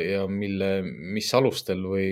[0.00, 0.70] ja mille,
[1.14, 2.10] mis alustel või,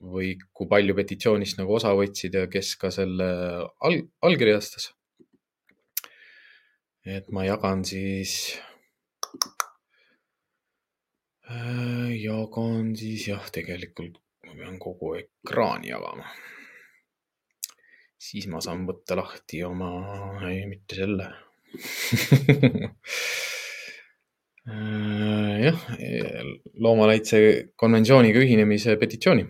[0.00, 3.30] või kui palju petitsioonist nagu osa võtsid ja kes ka selle
[3.80, 4.92] all, allkirjastas.
[7.06, 8.36] et ma jagan siis
[11.50, 16.28] Äh, jagan siis jah, tegelikult ma pean kogu ekraani jagama.
[18.20, 19.90] Siis ma saan võtta lahti oma,
[20.50, 21.30] ei mitte selle
[24.68, 25.86] äh, jah,
[26.84, 27.40] loomakaitse
[27.80, 29.46] konventsiooniga ühinemise petitsiooni.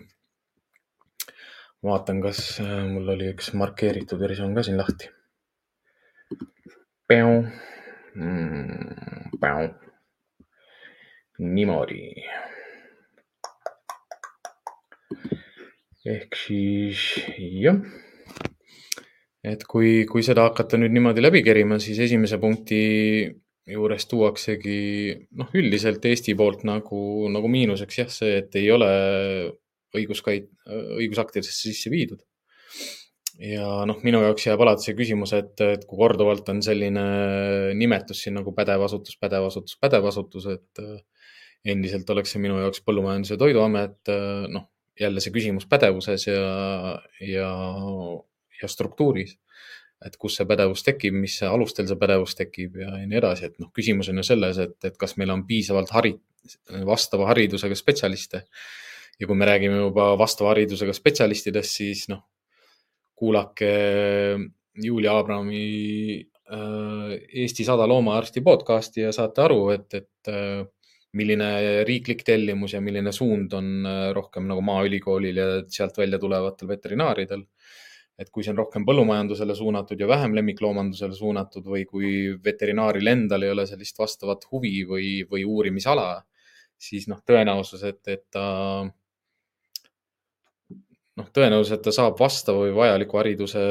[1.83, 5.09] vaatan, kas äh, mul oli üks markeeritud versioon ka siin lahti.
[8.15, 9.31] Mm,
[11.41, 11.99] niimoodi.
[16.11, 17.01] ehk siis
[17.61, 17.77] jah,
[19.43, 22.81] et kui, kui seda hakata nüüd niimoodi läbi kerima, siis esimese punkti
[23.71, 24.77] juures tuuaksegi
[25.37, 27.01] noh, üldiselt Eesti poolt nagu,
[27.33, 28.89] nagu miinuseks jah, see, et ei ole
[29.97, 30.49] õiguskait-,
[30.97, 32.21] õigusaktidesse sisse viidud.
[33.41, 37.05] Ja noh, minu jaoks jääb alati see küsimus, et, et kui korduvalt on selline
[37.77, 40.99] nimetus siin nagu pädev asutus, pädev asutus, pädev asutus, et äh,
[41.73, 44.67] endiselt oleks see minu jaoks Põllumajandus- ja Toiduamet, äh, noh,
[44.99, 46.43] jälle see küsimus pädevuses ja,
[47.25, 47.49] ja,
[48.61, 49.37] ja struktuuris.
[50.01, 53.69] et kus see pädevus tekib, mis alustel see pädevus tekib ja, nii edasi, et noh,
[53.69, 56.17] küsimus on ju selles, et, et kas meil on piisavalt hari-,
[56.87, 58.41] vastava haridusega spetsialiste.
[59.19, 62.23] ja kui me räägime juba vastava haridusega spetsialistidest, siis noh,
[63.13, 63.71] kuulake
[64.81, 70.63] Julia Abrami äh, Eesti sada loomaarsti podcasti ja saate aru, et, et äh,
[71.17, 76.71] milline riiklik tellimus ja milline suund on äh, rohkem nagu Maaülikoolil ja sealt välja tulevatel
[76.71, 77.45] veterinaaridel.
[78.21, 82.11] Et kui see on rohkem põllumajandusele suunatud ja vähem lemmikloomandusele suunatud või kui
[82.45, 86.09] veterinaaril endal ei ole sellist vastavat huvi või, või uurimisala,
[86.77, 88.45] siis noh, tõenäosus, et, et ta
[91.17, 93.65] noh, tõenäosus, et ta saab vastava või vajaliku hariduse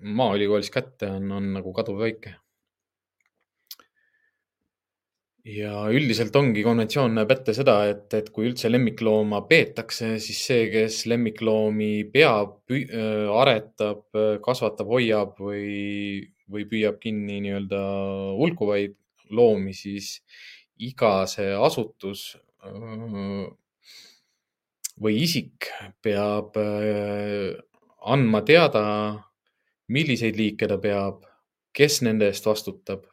[0.00, 2.34] Maaülikoolis kätte, on, on nagu kaduvväike.
[5.44, 10.66] Ja üldiselt ongi konventsioon näeb ette seda, et, et kui üldse lemmiklooma peetakse, siis see,
[10.72, 12.58] kes lemmikloomi peab,
[13.40, 14.04] aretab,
[14.44, 17.80] kasvatab, hoiab või, või püüab kinni nii-öelda
[18.36, 18.96] hulkuvaid
[19.30, 20.18] loomi, siis
[20.80, 22.34] iga see asutus
[25.00, 25.70] või isik
[26.04, 27.56] peab äh,
[28.04, 28.82] andma teada,
[29.88, 31.24] milliseid liike ta peab,
[31.72, 33.06] kes nende eest vastutab,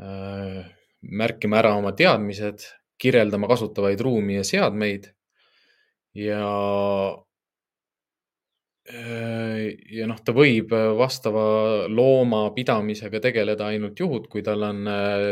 [0.00, 0.60] äh,
[1.10, 2.64] märkima ära oma teadmised,
[3.00, 5.10] kirjeldama kasutavaid ruumi ja seadmeid
[6.14, 6.42] ja
[8.88, 9.64] äh,
[9.98, 14.86] ja noh, ta võib vastava looma pidamisega tegeleda ainult juhud, kui tal on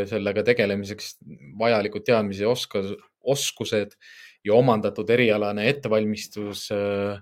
[0.09, 1.17] sellega tegelemiseks
[1.59, 3.95] vajalikud teadmised ja oskus, oskused
[4.43, 7.21] ja omandatud erialane ettevalmistus äh,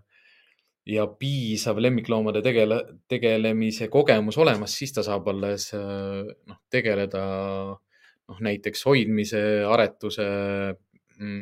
[0.86, 7.24] ja piisav lemmikloomade tegele, tegelemise kogemus olemas, siis ta saab alles äh, noh, tegeleda
[8.32, 10.28] noh, näiteks hoidmise, aretuse,
[11.20, 11.42] mm,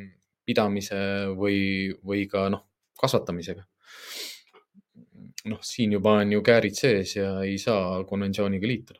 [0.49, 1.01] pidamise
[1.37, 1.59] või,
[2.05, 2.65] või ka noh,
[2.99, 3.65] kasvatamisega.
[5.49, 8.99] noh, siin juba on ju käärid sees ja ei saa konventsiooniga liituda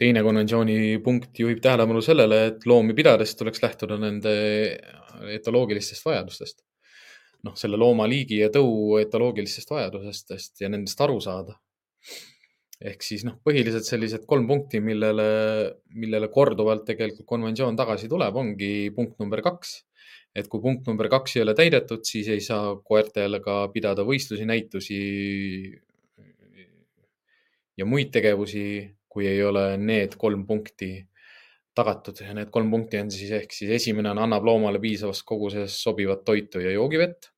[0.00, 4.32] teine konventsiooni punkt juhib tähelepanu sellele, et loomi pidades tuleks lähtuda nende
[5.38, 6.62] etoloogilistest vajadustest.
[7.46, 11.52] noh, selle loomaliigi ja tõu etoloogilistest vajadustest ja nendest aru saada.
[12.80, 15.26] Ehk siis noh, põhiliselt sellised kolm punkti, millele,
[15.96, 19.82] millele korduvalt tegelikult konventsioon tagasi tuleb, ongi punkt number kaks.
[20.36, 24.44] et kui punkt number kaks ei ole täidetud, siis ei saa koertele ka pidada võistlusi,
[24.44, 24.98] näitusi
[27.76, 28.66] ja muid tegevusi
[29.08, 30.90] kui ei ole need kolm punkti
[31.76, 35.76] tagatud ja need kolm punkti on siis ehk siis esimene on, annab loomale piisavas koguses
[35.84, 37.30] sobivat toitu ja joogivett.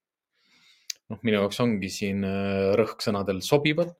[1.09, 3.95] noh, minu jaoks ongi siin äh, rõhk sõnadel sobivad.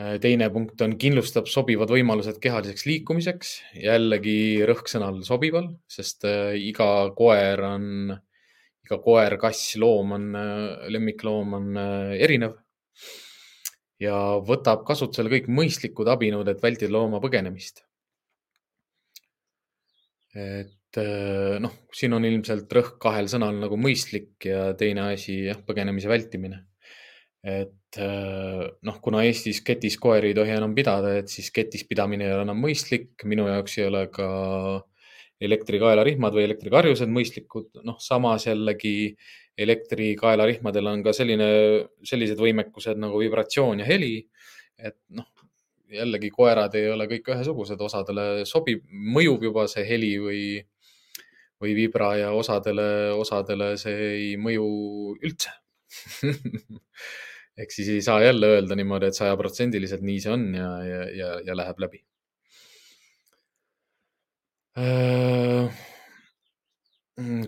[0.00, 6.54] Äh, teine punkt on, kindlustab sobivad võimalused kehaliseks liikumiseks, jällegi rõhk sõnal sobival, sest äh,
[6.56, 6.86] iga
[7.18, 8.14] koer on,
[8.86, 10.28] iga koer, kass, loom on,
[10.94, 11.80] lemmikloom on
[12.16, 12.54] erinev
[14.00, 17.84] ja võtab kasutusele kõik mõistlikud abinõud, et vältida looma põgenemist.
[20.30, 25.60] et äh, noh, siin on ilmselt rõhk kahel sõnal nagu mõistlik ja teine asi jah,
[25.66, 26.64] põgenemise vältimine.
[27.44, 32.34] et noh, kuna Eestis ketis koeri ei tohi enam pidada, et siis ketis pidamine ei
[32.36, 33.10] ole enam mõistlik.
[33.24, 34.28] minu jaoks ei ole ka
[35.40, 37.82] elektrikaelarihmad või elektrikarjused mõistlikud.
[37.84, 39.16] noh, samas jällegi
[39.58, 41.50] elektrikaelarihmadel on ka selline,
[42.04, 44.28] sellised võimekused nagu vibratsioon ja heli.
[44.78, 45.26] et noh,
[45.90, 50.44] jällegi koerad ei ole kõik ühesugused, osadele sobib, mõjub juba see heli või,
[51.60, 54.68] või vibra ja osadele, osadele see ei mõju
[55.20, 55.52] üldse
[57.60, 61.30] ehk siis ei saa jälle öelda niimoodi, et sajaprotsendiliselt nii see on ja, ja, ja,
[61.50, 62.02] ja läheb läbi.
[64.80, 65.80] Äh,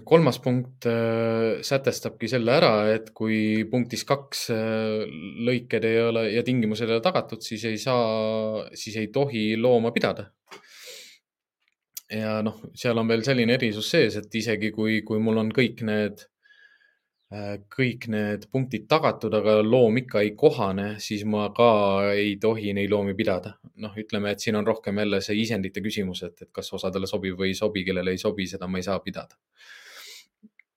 [0.04, 5.04] kolmas punkt äh, sätestabki selle ära, et kui punktis kaks äh,
[5.48, 9.94] lõiked ei ole ja tingimused ei ole tagatud, siis ei saa, siis ei tohi looma
[9.94, 10.28] pidada
[12.12, 15.82] ja noh, seal on veel selline erisus sees, et isegi kui, kui mul on kõik
[15.88, 16.26] need
[17.72, 22.92] kõik need punktid tagatud, aga loom ikka ei kohane, siis ma ka ei tohi neid
[22.92, 23.54] loomi pidada.
[23.82, 27.38] noh, ütleme, et siin on rohkem jälle see isendite küsimus, et, et kas osadele sobib
[27.38, 29.38] või ei sobi, kellele ei sobi, seda ma ei saa pidada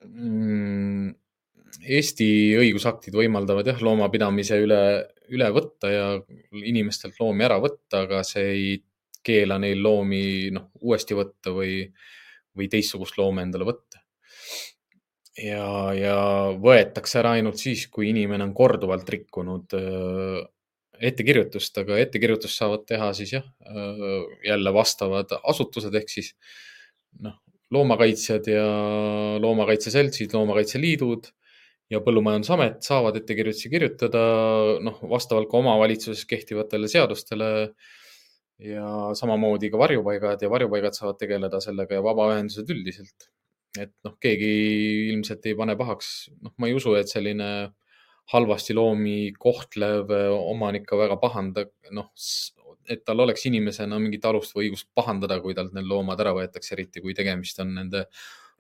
[0.06, 1.14] mm,.
[1.86, 4.80] Eesti õigusaktid võimaldavad jah, loomapidamise üle,
[5.36, 6.06] üle võtta ja
[6.56, 8.70] inimestelt loomi ära võtta, aga see ei
[9.26, 11.84] keela neil loomi noh, uuesti võtta või,
[12.56, 14.05] või teistsugust looma endale võtta
[15.40, 15.68] ja,
[15.98, 16.18] ja
[16.62, 19.76] võetakse ära ainult siis, kui inimene on korduvalt rikkunud
[20.96, 23.48] ettekirjutust, aga ettekirjutust saavad teha siis jah,
[24.46, 26.32] jälle vastavad asutused ehk siis
[27.26, 27.36] noh,
[27.76, 28.68] loomakaitsjad ja
[29.44, 31.28] loomakaitseseltsid, loomakaitseliidud
[31.92, 34.24] ja Põllumajandusamet saavad ettekirjutusi kirjutada,
[34.86, 37.52] noh, vastavalt ka omavalitsuses kehtivatele seadustele.
[38.56, 38.88] ja
[39.20, 43.26] samamoodi ka varjupaigad ja varjupaigad saavad tegeleda sellega ja vabaühendused üldiselt
[43.82, 44.52] et noh, keegi
[45.12, 46.12] ilmselt ei pane pahaks,
[46.44, 47.50] noh, ma ei usu, et selline
[48.34, 52.10] halvasti loomi kohtlev äh, omanik ka väga pahandab, noh,
[52.90, 56.74] et tal oleks inimesena mingit alust või õigust pahandada, kui talt need loomad ära võetakse,
[56.78, 58.06] eriti kui tegemist on nende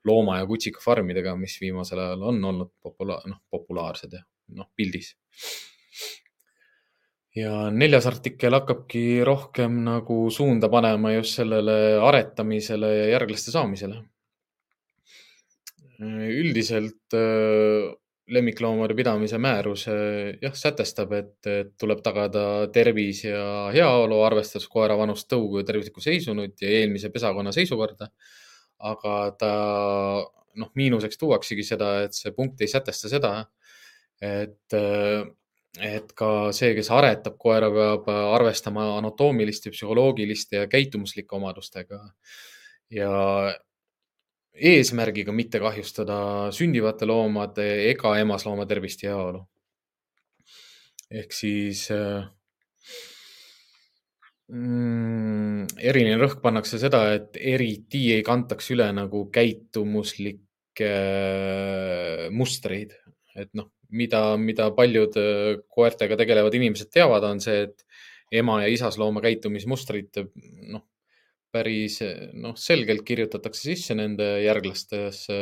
[0.06, 4.26] looma- ja kutsikafarmidega, mis viimasel ajal on olnud popula-, noh, populaarsed ja
[4.58, 5.16] noh, pildis.
[7.36, 13.98] ja neljas artikkel hakkabki rohkem nagu suunda panema just sellele aretamisele ja järglaste saamisele
[16.00, 17.94] üldiselt äh,
[18.28, 19.86] lemmikloomade pidamise määrus
[20.42, 26.64] jah, sätestab, et, tuleb tagada tervis ja heaolu, arvestades koera vanust, tõugu ja tervislikku seisundit
[26.66, 28.10] ja eelmise pesakonna seisukorda.
[28.86, 29.52] aga ta,
[30.60, 33.32] noh, miinuseks tuuaksegi seda, et see punkt ei sätesta seda,
[34.22, 34.74] et,
[35.80, 42.02] et ka see, kes aretab koera, peab arvestama anatoomiliste, psühholoogiliste ja käitumuslike omadustega.
[42.92, 43.14] ja
[44.56, 49.44] eesmärgiga mitte kahjustada sündivate loomade ega emaslooma tervist ja heaolu.
[51.12, 52.26] ehk siis äh,
[54.50, 62.96] mm, eriline rõhk pannakse seda, et eriti ei kantaks üle nagu käitumuslikke äh, mustreid,
[63.36, 67.86] et noh, mida, mida paljud äh, koertega tegelevad inimesed teavad, on see, et
[68.42, 70.24] ema ja isaslooma käitumismustrid,
[70.74, 70.88] noh,
[71.56, 72.00] päris
[72.36, 75.38] noh, selgelt kirjutatakse sisse nende järglastesse,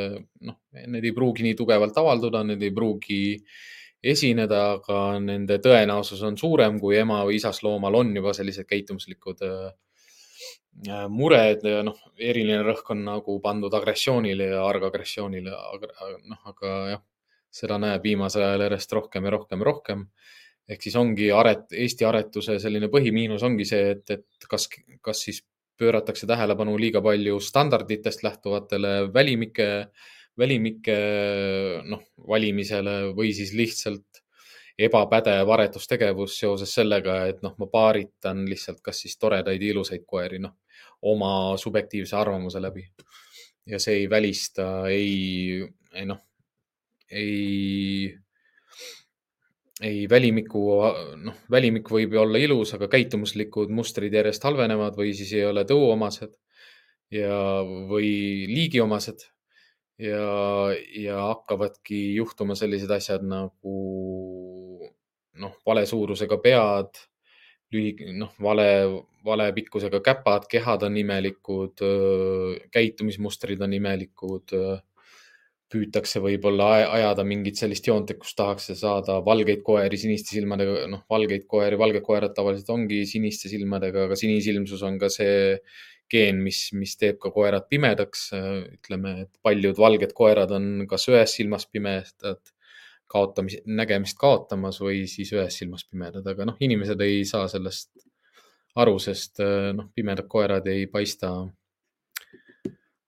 [0.46, 3.22] noh, need ei pruugi nii tugevalt avalduda, need ei pruugi
[4.04, 9.46] esineda, aga nende tõenäosus on suurem, kui ema või isas loomal on juba sellised käitumuslikud
[9.48, 9.72] äh,
[11.10, 15.56] mured ja noh, eriline rõhk on nagu pandud agressioonile ja argagressioonile,
[16.30, 17.04] noh, aga jah,
[17.54, 20.06] seda näeb viimasel ajal järjest rohkem ja rohkem ja rohkem.
[20.74, 24.70] Ehk siis ongi aret, Eesti aretuse selline põhimiinus ongi see, et, et kas,
[25.04, 25.42] kas siis
[25.80, 29.70] pööratakse tähelepanu liiga palju standarditest lähtuvatele välimike,
[30.40, 30.98] välimike
[31.90, 34.24] noh, valimisele või siis lihtsalt
[34.80, 40.56] ebapädev aretustegevus seoses sellega, et noh, ma paaritan lihtsalt kas siis toredaid ilusaid koeri, noh,
[41.14, 42.88] oma subjektiivse arvamuse läbi.
[43.66, 45.64] ja see ei välista ei,
[45.94, 46.20] ei noh,
[47.12, 48.12] ei
[49.84, 50.64] ei, välimiku,
[51.24, 55.66] noh, välimik võib ju olla ilus, aga käitumuslikud mustrid järjest halvenevad või siis ei ole
[55.68, 56.34] tõuomased
[57.14, 57.38] ja,
[57.90, 58.12] või
[58.52, 59.28] liigiomased.
[60.02, 60.28] ja,
[60.98, 63.74] ja hakkavadki juhtuma sellised asjad nagu
[65.40, 67.02] noh, vale suurusega pead,
[67.74, 68.68] lühi-, noh, vale,
[69.26, 71.84] vale pikkusega käpad, kehad on imelikud,
[72.72, 74.56] käitumismustrid on imelikud
[75.74, 81.04] püütakse võib-olla ajada mingit sellist joont, et kus tahaks saada valgeid koeri siniste silmadega, noh,
[81.10, 85.58] valgeid koeri, valged koerad tavaliselt ongi siniste silmadega, aga sinisilmsus on ka see
[86.14, 88.28] geen, mis, mis teeb ka koerad pimedaks.
[88.78, 92.54] ütleme, et paljud valged koerad on kas ühes silmas pimedad,
[93.14, 97.92] kaotamis, nägemist kaotamas või siis ühes silmas pimedad, aga noh, inimesed ei saa sellest
[98.82, 99.42] aru, sest
[99.78, 101.34] noh, pimedad koerad ei paista,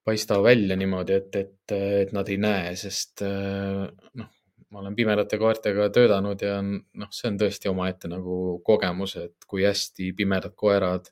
[0.05, 4.31] paista välja niimoodi, et, et, et nad ei näe, sest noh,
[4.69, 9.65] ma olen pimedate koertega töötanud ja noh, see on tõesti omaette nagu kogemus, et kui
[9.65, 11.09] hästi pimedad koerad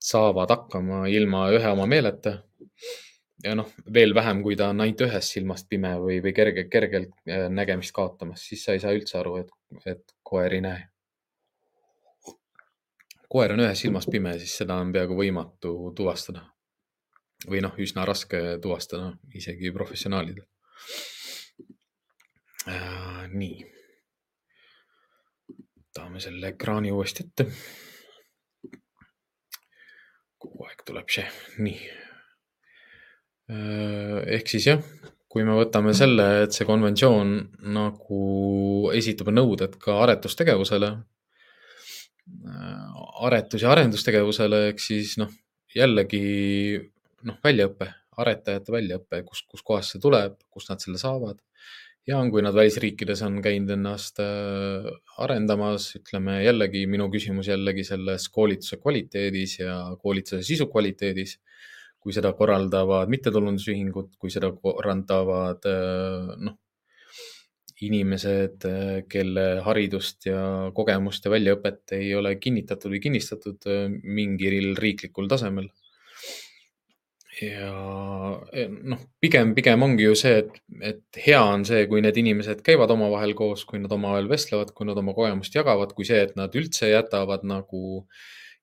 [0.00, 2.38] saavad hakkama ilma ühe oma meeleta
[3.44, 7.12] ja noh, veel vähem, kui ta on ainult ühest silmast pime või, või kerge, kergelt
[7.28, 9.52] äh, nägemist kaotamas, siis sa ei saa üldse aru, et,
[9.84, 10.88] et koer ei näe.
[13.34, 16.44] koer on ühes silmas pime, siis seda on peaaegu võimatu tuvastada.
[17.48, 20.44] Või noh, üsna raske tuvastada isegi professionaalidel
[22.68, 23.24] äh,.
[23.34, 23.64] nii.
[25.80, 27.48] võtame selle ekraani uuesti ette.
[30.38, 31.28] kogu aeg tuleb see,
[31.64, 31.78] nii
[33.44, 34.84] Äh, ehk siis jah,
[35.28, 37.34] kui me võtame selle, et see konventsioon
[37.74, 38.20] nagu
[38.96, 40.88] esitab nõuded ka aretustegevusele,
[42.48, 45.28] äh, aretus- ja arendustegevusele, ehk siis noh,
[45.74, 46.80] jällegi
[47.28, 47.88] noh, väljaõpe,
[48.20, 51.40] aretajate väljaõpe, kus, kuskohast see tuleb, kust nad selle saavad.
[52.04, 54.88] ja kui nad välisriikides on käinud ennast äh,
[55.24, 61.38] arendamas, ütleme jällegi minu küsimus jällegi selles koolituse kvaliteedis ja koolituse sisu kvaliteedis
[62.04, 66.58] kui seda korraldavad mittetulundusühingud, kui seda korraldavad äh, noh,
[67.88, 70.42] inimesed, äh, kelle haridust ja
[70.76, 73.64] kogemust ja väljaõpet ei ole kinnitatud või kinnistatud
[74.04, 75.72] mingil riiklikul tasemel.
[77.42, 77.70] Ja
[78.84, 80.60] noh, pigem, pigem ongi ju see, et,
[80.92, 84.88] et hea on see, kui need inimesed käivad omavahel koos, kui nad omavahel vestlevad, kui
[84.88, 88.04] nad oma kogemust jagavad, kui see, et nad üldse jätavad nagu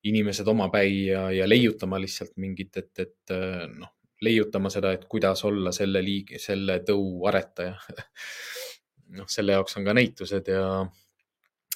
[0.07, 3.36] inimesed omapäi ja, ja leiutama lihtsalt mingit, et, et
[3.76, 3.91] noh,
[4.22, 7.76] leiutama seda, et kuidas olla selle liigi, selle tõu aretaja
[9.17, 10.65] noh, selle jaoks on ka näitused ja,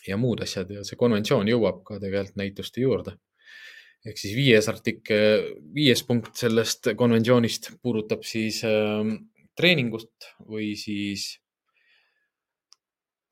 [0.07, 3.17] ja muud asjad ja see konventsioon jõuab ka tegelikult näituste juurde.
[4.05, 9.15] Ehk siis viies artikkel, viies punkt sellest konventsioonist puudutab siis äh,
[9.55, 11.33] treeningut või siis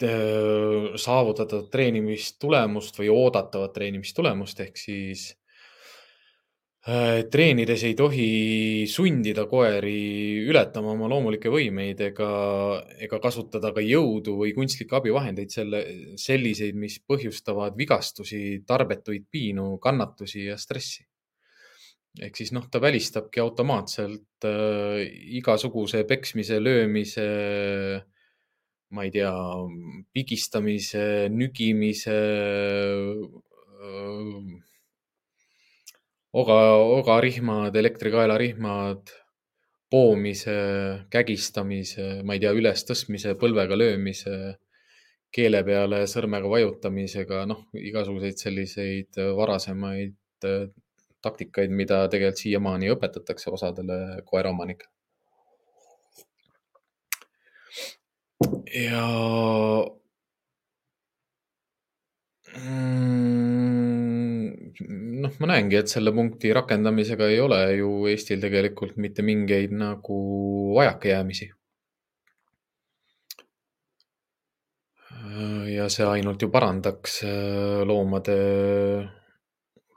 [0.04, 5.28] Äh, saavutada treenimistulemust või oodatavat treenimistulemust ehk siis
[6.84, 12.28] treenides ei tohi sundida koeri ületama oma loomulikke võimeid ega,
[13.00, 15.80] ega kasutada ka jõudu või kunstlikke abivahendeid selle,
[16.20, 21.06] selliseid, mis põhjustavad vigastusi, tarbetuid piinu, kannatusi ja stressi.
[22.22, 25.00] ehk siis noh, ta välistabki automaatselt äh,
[25.40, 28.04] igasuguse peksmise, löömise äh,
[28.94, 29.34] ma ei tea,
[30.14, 32.18] pigistamise, nügimise,
[36.34, 36.58] oga,
[37.00, 39.14] ogarihmad, elektrikaelarihmad,
[39.94, 40.58] poomise,
[41.14, 44.38] kägistamise, ma ei tea, ülestõstmise, põlvega löömise,
[45.34, 50.18] keele peale sõrmega vajutamisega, noh, igasuguseid selliseid varasemaid
[51.24, 54.92] taktikaid, mida tegelikult siiamaani õpetatakse osadele koeraomanikele.
[58.74, 59.06] ja
[62.58, 63.63] mm,
[65.24, 70.22] noh, ma näengi, et selle punkti rakendamisega ei ole ju Eestil tegelikult mitte mingeid nagu
[70.78, 71.52] vajakajäämisi.
[75.74, 78.36] ja see ainult ju parandaks äh, loomade,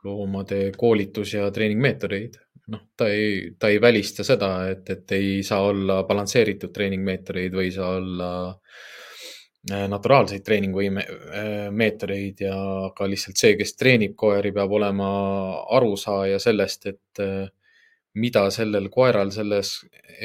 [0.06, 2.38] loomade koolitus ja treeningmeetodeid
[2.72, 7.68] noh, ta ei, ta ei välista seda, et, et ei saa olla balansseeritud treeningmeetodeid või
[7.68, 8.86] ei saa olla äh,
[9.66, 15.08] naturaalseid treeningmeetodeid äh, ja ka lihtsalt see, kes treenib koeri, peab olema
[15.74, 17.48] arusaaja sellest, et äh,
[18.14, 19.80] mida sellel koeral selles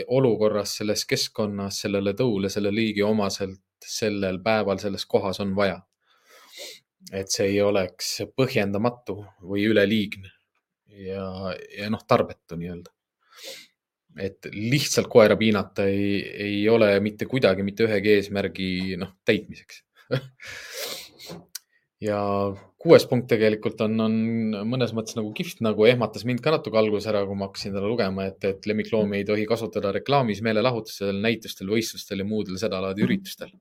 [0.08, 5.82] olukorras, selles keskkonnas, sellele tõule, selle liigi omaselt sellel päeval selles kohas on vaja.
[7.12, 10.30] et see ei oleks põhjendamatu või üleliigne
[11.02, 11.24] ja,
[11.78, 12.94] ja noh, tarbetu nii-öelda.
[14.20, 19.86] Et lihtsalt koera piinata ei, ei ole mitte kuidagi mitte ühegi eesmärgi noh, täitmiseks.
[22.02, 22.18] Ja
[22.82, 24.14] kuues punkt tegelikult on, on
[24.66, 27.92] mõnes mõttes nagu kihvt, nagu ehmatas mind ka natuke alguses ära, kui ma hakkasin talle
[27.92, 33.54] lugema, et, et lemmikloomi ei tohi kasutada reklaamis, meelelahutusel, näitustel, võistlustel ja muudel sedalaadi üritustel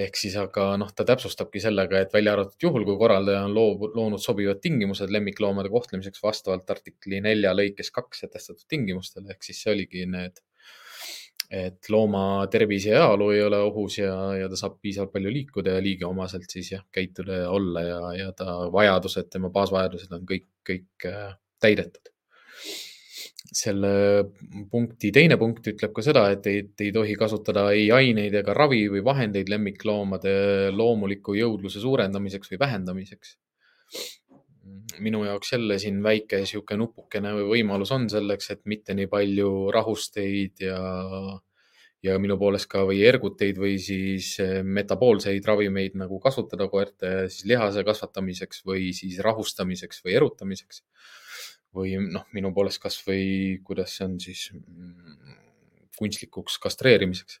[0.00, 3.84] ehk siis, aga noh, ta täpsustabki sellega, et välja arvatud juhul, kui korraldaja on loob,
[3.94, 9.74] loonud sobivad tingimused lemmikloomade kohtlemiseks vastavalt artikli nelja lõikes kaks sätestatud tingimustele, ehk siis see
[9.74, 10.40] oligi need,
[11.54, 15.76] et looma tervis ja heaolu ei ole ohus ja, ja ta saab piisavalt palju liikuda
[15.76, 20.48] ja liigiomaselt siis jah, käituda ja olla ja, ja ta vajadused, tema baasvajadused on kõik,
[20.66, 22.10] kõik äh, täidetud.
[23.44, 24.24] Selle
[24.70, 28.86] punkti teine punkt ütleb ka seda, et ei, ei tohi kasutada ei aineid ega ravi
[28.92, 30.34] või vahendeid lemmikloomade
[30.72, 33.38] loomuliku jõudluse suurendamiseks või vähendamiseks.
[35.04, 40.62] minu jaoks jälle siin väike sihuke nupukene võimalus on selleks, et mitte nii palju rahusteid
[40.64, 40.78] ja,
[42.02, 47.84] ja minu poolest ka või erguteid või siis metaboolseid ravimeid nagu kasutada koerte siis lihase
[47.84, 50.82] kasvatamiseks või siis rahustamiseks või erutamiseks
[51.74, 55.34] või noh, minu poolest kasvõi kuidas see on siis mm,
[55.98, 57.40] kunstlikuks kastreerimiseks.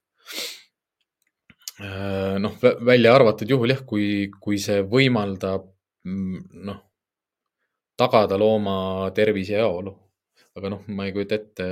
[1.82, 5.66] Äh, noh, välja arvatud juhul jah, kui, kui see võimaldab
[6.06, 6.80] mm, noh,
[7.98, 9.94] tagada looma tervise ja heaolu.
[10.54, 11.66] aga noh, ma ei kujuta ette,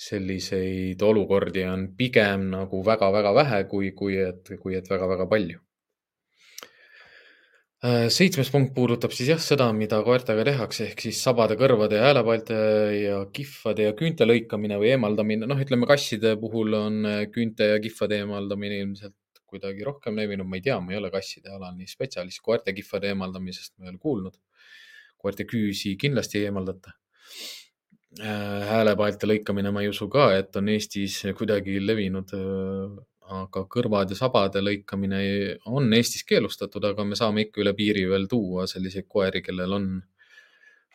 [0.00, 5.60] selliseid olukordi on pigem nagu väga-väga vähe, kui, kui et, kui et väga-väga palju
[7.80, 12.58] seitsmes punkt puudutab siis jah, seda, mida koertega tehakse, ehk siis sabade, kõrvade ja häälepaalte
[12.98, 15.48] ja kihvade ja küünte lõikamine või eemaldamine.
[15.48, 19.16] noh, ütleme kasside puhul on äh, küünte ja kihvade eemaldamine ilmselt
[19.50, 23.14] kuidagi rohkem levinud, ma ei tea, ma ei ole kasside alal nii spetsialist, koerte kihvade
[23.14, 24.36] eemaldamisest ma ei ole kuulnud.
[25.20, 26.92] koerte küüsi kindlasti ei eemaldata.
[28.20, 32.32] Äh, häälepaalte lõikamine, ma ei usu ka, et on Eestis kuidagi levinud
[33.30, 35.20] aga kõrvad ja sabade lõikamine
[35.70, 39.86] on Eestis keelustatud, aga me saame ikka üle piiri veel tuua selliseid koeri, kellel on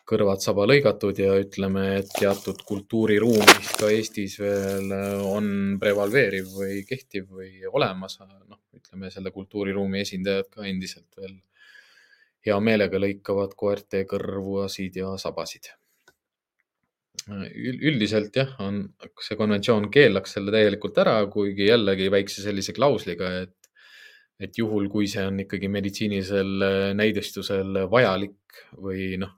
[0.06, 4.92] kõrvad-saba lõigatud ja ütleme, et teatud kultuuriruumis ka Eestis veel
[5.26, 5.48] on
[5.82, 8.20] prevaleeriv või kehtiv või olemas.
[8.20, 11.40] noh, ütleme selle kultuuriruumi esindajad ka endiselt veel
[12.46, 15.72] hea meelega lõikavad koerte kõrvuasid ja sabasid
[17.26, 18.82] üldiselt jah, on,
[19.22, 23.70] see konventsioon keelaks selle täielikult ära, kuigi jällegi väikse sellise klausliga, et,
[24.42, 29.34] et juhul, kui see on ikkagi meditsiinilisel näidistusel vajalik või noh,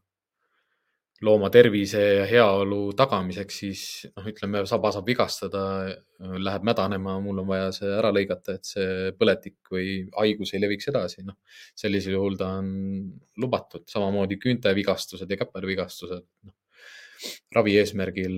[1.25, 5.63] looma tervise ja heaolu tagamiseks, siis noh, ütleme, saba saab vigastada,
[6.19, 10.93] läheb mädanema, mul on vaja see ära lõigata, et see põletik või haigus ei leviks
[10.93, 11.25] edasi.
[11.27, 11.41] noh,
[11.79, 12.71] sellisel juhul ta on
[13.43, 16.58] lubatud, samamoodi küüntevigastused ja käpervigastused no
[17.55, 18.37] ravi eesmärgil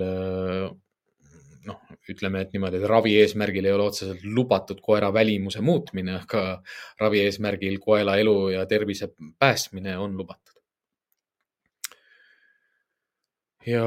[1.66, 6.44] noh, ütleme, et niimoodi, et ravi eesmärgil ei ole otseselt lubatud koera välimuse muutmine, aga
[7.00, 10.56] ravi eesmärgil koela elu ja tervise päästmine on lubatud.
[13.66, 13.84] ja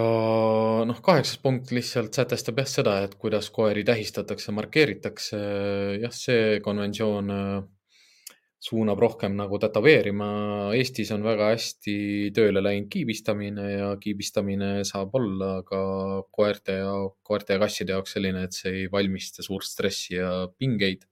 [0.86, 5.40] noh, kaheksas punkt lihtsalt sätestab jah seda, et kuidas koeri tähistatakse, markeeritakse.
[6.02, 7.32] jah, see konventsioon
[8.64, 10.28] suunab rohkem nagu tätoveerima.
[10.78, 11.96] Eestis on väga hästi
[12.36, 15.80] tööle läinud kiibistamine ja kiibistamine saab olla ka
[16.32, 16.94] koerte ja,
[17.28, 21.04] koerte ja kasside jaoks selline, et see ei valmista suurt stressi ja pingeid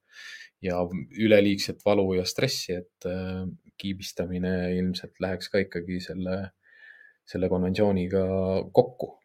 [0.63, 0.77] ja
[1.17, 3.43] üleliigset valu ja stressi, et äh,
[3.81, 6.37] kiibistamine ilmselt läheks ka ikkagi selle,
[7.27, 8.27] selle konventsiooniga
[8.71, 9.17] kokku.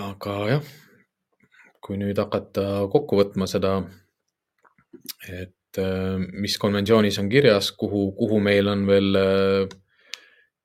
[0.00, 0.68] aga jah,
[1.82, 3.72] kui nüüd hakata kokku võtma seda
[5.28, 9.78] et äh, mis konventsioonis on kirjas, kuhu, kuhu meil on veel äh,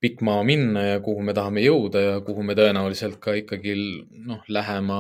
[0.06, 3.76] pikk maa minna ja kuhu me tahame jõuda ja kuhu me tõenäoliselt ka ikkagi
[4.28, 4.98] noh, lähema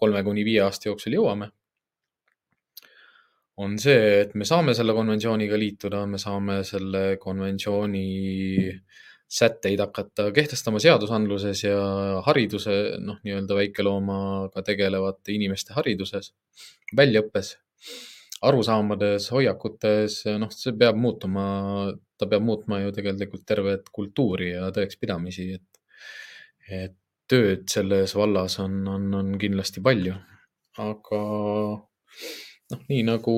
[0.00, 1.50] kolme kuni viie aasta jooksul jõuame.
[3.60, 8.04] on see, et me saame selle konventsiooniga liituda, me saame selle konventsiooni
[9.30, 11.82] sätteid hakata kehtestama seadusandluses ja
[12.24, 16.32] hariduse, noh, nii-öelda väikeloomaga tegelevate inimeste hariduses,
[16.96, 17.52] väljaõppes
[18.46, 21.44] arusaamades, hoiakutes, noh, see peab muutuma,
[22.18, 26.00] ta peab muutma ju tegelikult tervet kultuuri ja tõekspidamisi, et,
[26.70, 26.96] et
[27.30, 30.16] tööd selles vallas on, on, on kindlasti palju.
[30.80, 31.20] aga
[32.72, 33.36] noh, nii nagu,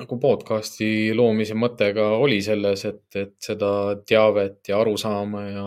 [0.00, 3.70] nagu podcast'i loomise mõte ka oli selles, et, et seda
[4.08, 5.66] teavet ja arusaama ja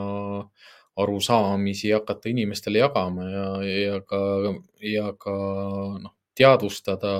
[1.00, 4.20] arusaamisi hakata inimestele jagama ja, ja ka,
[4.84, 5.36] ja ka
[6.02, 7.11] noh, teadvustada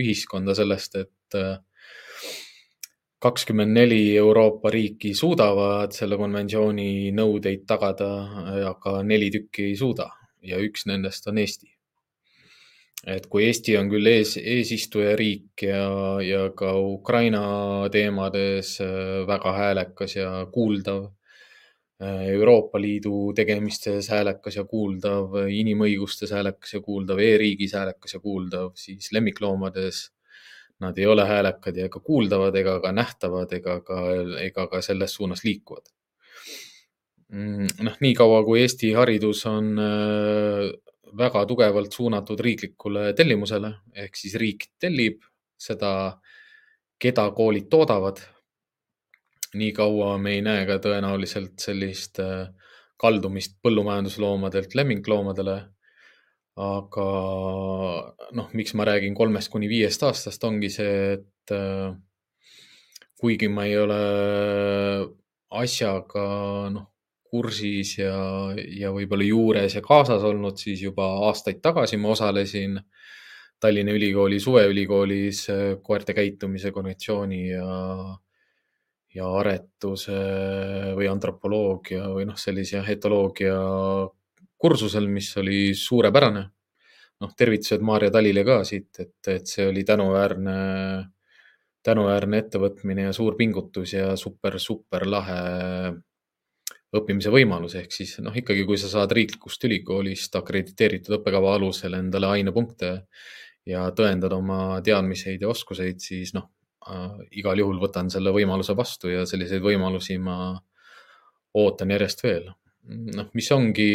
[0.00, 1.58] ühiskonda sellest, et äh,
[3.24, 8.10] kakskümmend neli Euroopa riiki suudavad selle konventsiooni nõudeid tagada,
[8.68, 10.10] aga neli tükki ei suuda
[10.44, 11.70] ja üks nendest on Eesti.
[13.14, 15.88] et kui Eesti on küll ees, eesistujariik ja,
[16.24, 17.42] ja ka Ukraina
[17.92, 21.10] teemades äh, väga häälekas ja kuuldav
[22.32, 28.72] Euroopa Liidu tegemistes häälekas ja kuuldav, inimõigustes häälekas ja kuuldav e, e-riigis häälekas ja kuuldav,
[28.78, 30.08] siis lemmikloomades
[30.80, 34.00] nad ei ole häälekad ja ka kuuldavad ega ka nähtavad ega ka,
[34.42, 35.86] ega ka selles suunas liikuvad.
[37.32, 40.68] Mm, noh, niikaua kui Eesti haridus on äh,
[41.18, 43.70] väga tugevalt suunatud riiklikule tellimusele
[44.04, 45.22] ehk siis riik tellib
[45.58, 46.18] seda,
[46.98, 48.20] keda koolid toodavad
[49.58, 52.48] nii kaua me ei näe ka tõenäoliselt sellist äh,
[53.00, 55.60] kaldumist põllumajandusloomadelt lemmikloomadele.
[56.54, 57.04] aga
[58.38, 61.96] noh, miks ma räägin kolmest kuni viiest aastast, ongi see, et äh,
[63.18, 63.98] kuigi ma ei ole
[65.50, 66.26] asjaga
[66.70, 66.86] noh,
[67.34, 68.14] kursis ja,
[68.54, 72.78] ja võib-olla juures ja kaasas olnud, siis juba aastaid tagasi ma osalesin
[73.58, 77.66] Tallinna Ülikooli suveülikoolis äh, koerte käitumise konventsiooni ja
[79.14, 80.16] ja aretuse
[80.96, 83.56] või antropoloogia või noh, sellise etoloogia
[84.58, 86.44] kursusel, mis oli suurepärane.
[87.20, 90.56] noh, tervitused Maarja Talile ka siit, et, et see oli tänuväärne,
[91.86, 95.38] tänuväärne ettevõtmine ja suur pingutus ja super, super lahe
[96.94, 102.30] õppimise võimalus, ehk siis noh, ikkagi, kui sa saad riiklikust ülikoolist akrediteeritud õppekava alusel endale
[102.34, 102.92] ainepunkte
[103.70, 106.50] ja tõendad oma teadmiseid ja oskuseid, siis noh,
[107.32, 110.52] igal juhul võtan selle võimaluse vastu ja selliseid võimalusi ma
[111.54, 112.50] ootan järjest veel.
[113.16, 113.88] noh, mis ongi,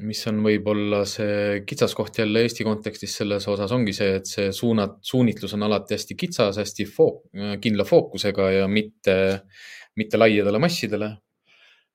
[0.00, 4.96] mis on võib-olla see kitsaskoht jälle Eesti kontekstis selles osas ongi see, et see suunad,
[5.04, 7.26] suunitlus on alati hästi kitsas, hästi fook,
[7.60, 9.16] kindla fookusega ja mitte,
[10.00, 11.12] mitte laiadele massidele.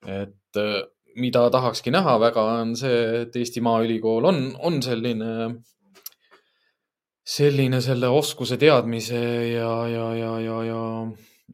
[0.05, 0.83] et äh,
[1.19, 5.33] mida tahakski näha väga, on see, et Eesti Maaülikool on, on selline
[7.29, 9.19] selline selle oskuse, teadmise
[9.51, 10.83] ja, ja, ja, ja, ja,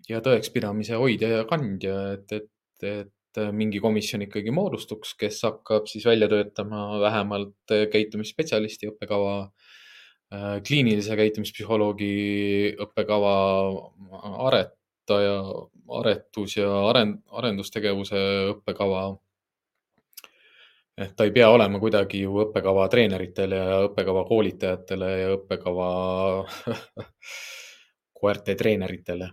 [0.09, 6.05] ja tõekspidamise hoidja ja kandja, et, et, et mingi komisjon ikkagi moodustuks, kes hakkab siis
[6.07, 9.35] välja töötama vähemalt käitumisspetsialisti õppekava,
[10.65, 12.13] kliinilise käitumispsühholoogi
[12.85, 13.35] õppekava,
[14.47, 15.35] aretaja,
[15.99, 18.23] aretus ja arend, arendustegevuse
[18.55, 19.09] õppekava
[20.97, 25.87] et ta ei pea olema kuidagi ju õppekava treeneritele ja õppekava koolitajatele ja õppekava
[28.19, 29.27] koerte treeneritele,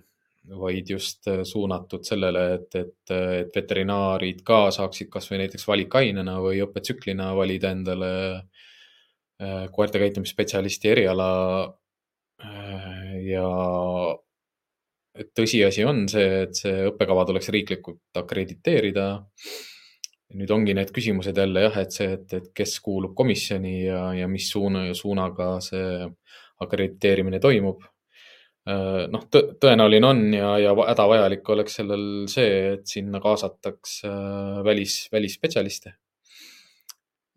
[0.59, 7.31] vaid just suunatud sellele, et, et, et veterinaarid ka saaksid kasvõi näiteks valikainena või õppetsüklina
[7.39, 11.31] valida endale äh, koerte käitumisspetsialisti eriala.
[12.43, 13.47] Äh, ja
[15.37, 19.07] tõsiasi on see, et see õppekava tuleks riiklikult akrediteerida
[20.39, 24.29] nüüd ongi need küsimused jälle jah, et see, et, et kes kuulub komisjoni ja, ja
[24.31, 26.07] mis suuna, suunaga see
[26.63, 27.83] akrediteerimine toimub.
[28.69, 35.07] Äh, noh, tõenäoline on ja, ja hädavajalik oleks sellel see, et sinna kaasataks äh, välis,
[35.13, 35.97] välisspetsialiste.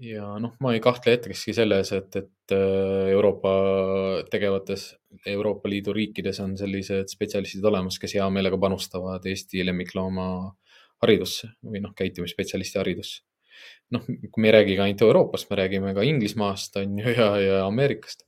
[0.06, 3.56] ja noh, ma ei kahtle hetkekski selles, et, et äh, Euroopa
[4.30, 4.92] tegevates
[5.26, 10.28] Euroopa Liidu riikides on sellised spetsialistid olemas, kes hea meelega panustavad Eesti lemmiklooma
[11.06, 13.24] haridusse või noh, käitumisspetsialisti haridusse.
[13.96, 17.30] noh, kui me ei räägi ka ainult Euroopast, me räägime ka Inglismaast on ju ja,
[17.40, 18.26] ja Ameerikast.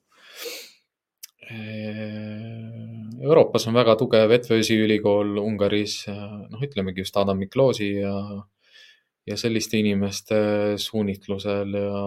[3.23, 8.13] Euroopas on väga tugev Etvösi ülikool Ungaris, noh, ütlemegi just Adam Mikloosi ja,
[9.27, 10.39] ja selliste inimeste
[10.81, 12.03] suunitlusel ja,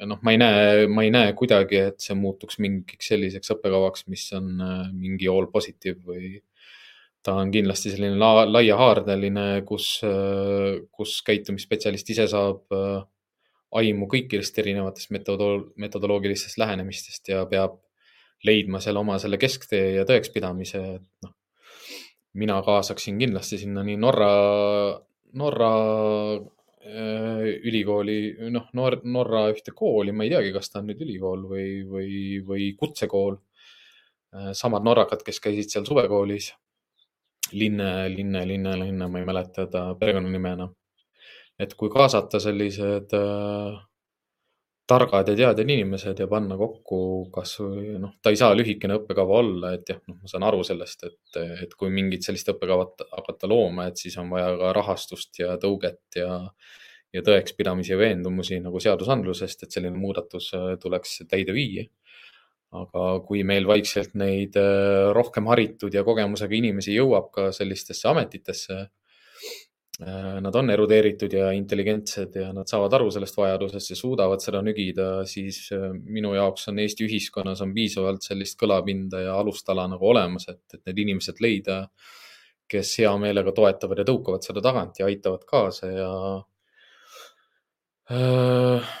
[0.00, 4.06] ja noh, ma ei näe, ma ei näe kuidagi, et see muutuks mingiks selliseks õppekavaks,
[4.12, 4.52] mis on
[4.92, 6.36] mingi all positive või
[7.22, 10.00] ta on kindlasti selline la laiahaardeline, kus,
[10.92, 13.02] kus käitumisspetsialist ise saab äh,
[13.80, 17.78] aimu kõikidest erinevatest metodol metodoloogilistest lähenemistest ja peab
[18.46, 21.34] leidma seal oma selle kesktee ja tõekspidamise, et noh,
[22.40, 24.30] mina kaasaksin kindlasti sinna nii Norra,
[25.38, 25.74] Norra
[26.38, 31.68] äh, ülikooli, noh, Norra ühte kooli, ma ei teagi, kas ta on nüüd ülikool või,
[31.84, 32.16] või,
[32.46, 33.36] või kutsekool.
[34.30, 36.52] Äh, samad norrakad, kes käisid seal suvekoolis
[37.52, 40.68] Linne, Linne, Linne, Linne, ma ei mäleta ta perekonnanimena.
[41.60, 43.80] et kui kaasata sellised äh,
[44.90, 47.00] targad ja teadjad inimesed ja panna kokku
[47.34, 51.04] kasvõi noh, ta ei saa lühikene õppekava olla, et jah, noh, ma saan aru sellest,
[51.06, 55.54] et, et kui mingit sellist õppekavat hakata looma, et siis on vaja ka rahastust ja
[55.62, 56.40] tõuget ja,
[57.14, 61.86] ja tõekspidamisi ja veendumusi nagu seadusandlusest, et selline muudatus äh, tuleks täide viia
[62.70, 68.76] aga kui meil vaikselt neid äh, rohkem haritud ja kogemusega inimesi jõuab ka sellistesse ametitesse,
[70.04, 74.62] äh, nad on erudeeritud ja intelligentsed ja nad saavad aru sellest vajadusest ja suudavad seda
[74.62, 80.12] nügida, siis äh, minu jaoks on Eesti ühiskonnas on piisavalt sellist kõlapinda ja alustala nagu
[80.14, 81.82] olemas, et, et need inimesed leida,
[82.70, 86.10] kes hea meelega toetavad ja tõukavad seda tagant ja aitavad kaasa ja
[88.14, 88.98] äh,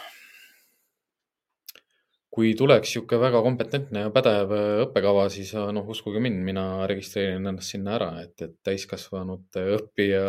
[2.40, 6.64] kui tuleks niisugune väga kompetentne ja pädev äh, õppekava, siis äh, noh, uskuge mind, mina
[6.90, 10.22] registreerin ennast sinna ära, et, et täiskasvanud õppija,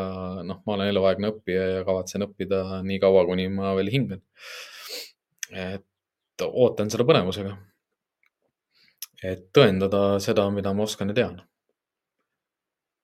[0.47, 4.24] noh, ma olen eluaegne õppija ja kavatsen õppida nii kaua, kuni ma veel hingan.
[5.51, 7.55] et ootan seda põnevusega.
[9.24, 11.41] et tõendada seda, mida ma oskan ja tean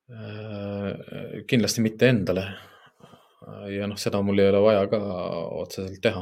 [0.10, 2.45] Äh, kindlasti mitte endale.
[3.76, 4.99] ja noh, seda mul ei ole vaja ka
[5.60, 6.22] otseselt teha.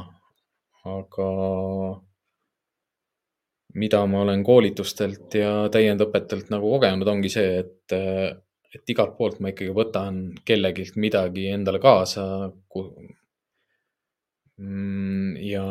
[0.86, 1.26] aga
[3.76, 7.96] mida ma olen koolitustelt ja täiendõpetelt nagu kogenud, ongi see, et,
[8.74, 12.24] et igalt poolt ma ikkagi võtan kellegilt midagi endale kaasa.
[14.56, 15.66] Mm, ja,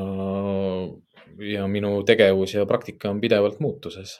[1.42, 4.20] ja minu tegevus ja praktika on pidevalt muutuses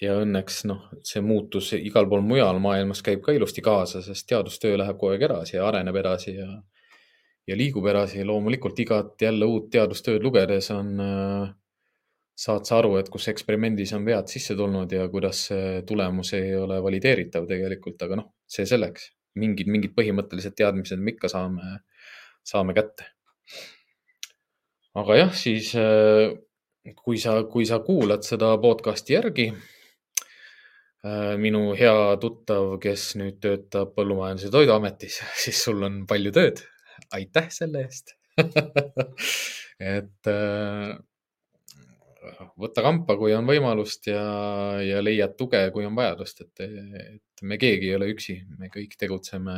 [0.00, 4.76] ja õnneks noh, see muutus igal pool mujal maailmas käib ka ilusti kaasa, sest teadustöö
[4.80, 6.48] läheb kogu aeg edasi ja areneb edasi ja,
[7.46, 8.24] ja liigub edasi.
[8.24, 11.54] loomulikult igat jälle uut teadustööd lugedes on äh,,
[12.36, 16.54] saad sa aru, et kus eksperimendis on vead sisse tulnud ja kuidas see tulemus ei
[16.56, 19.12] ole valideeritav tegelikult, aga noh, see selleks.
[19.36, 21.78] mingid, mingid põhimõttelised teadmised me ikka saame,
[22.44, 23.04] saame kätte.
[24.96, 26.32] aga jah, siis äh,
[26.96, 29.50] kui sa, kui sa kuulad seda podcast'i järgi
[31.06, 36.64] Äh, minu hea tuttav, kes nüüd töötab Põllumajandus- ja Toiduametis, siis sul on palju tööd.
[37.12, 38.14] aitäh selle eest
[39.96, 40.96] et äh,
[42.60, 44.24] võta kampa, kui on võimalust ja,
[44.82, 48.96] ja leiad tuge, kui on vajadust, et, et me keegi ei ole üksi, me kõik
[49.00, 49.56] tegutseme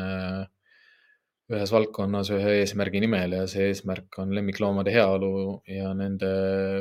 [1.49, 5.31] ühes valdkonnas ühe eesmärgi nimel ja see eesmärk on lemmikloomade heaolu
[5.71, 6.29] ja nende,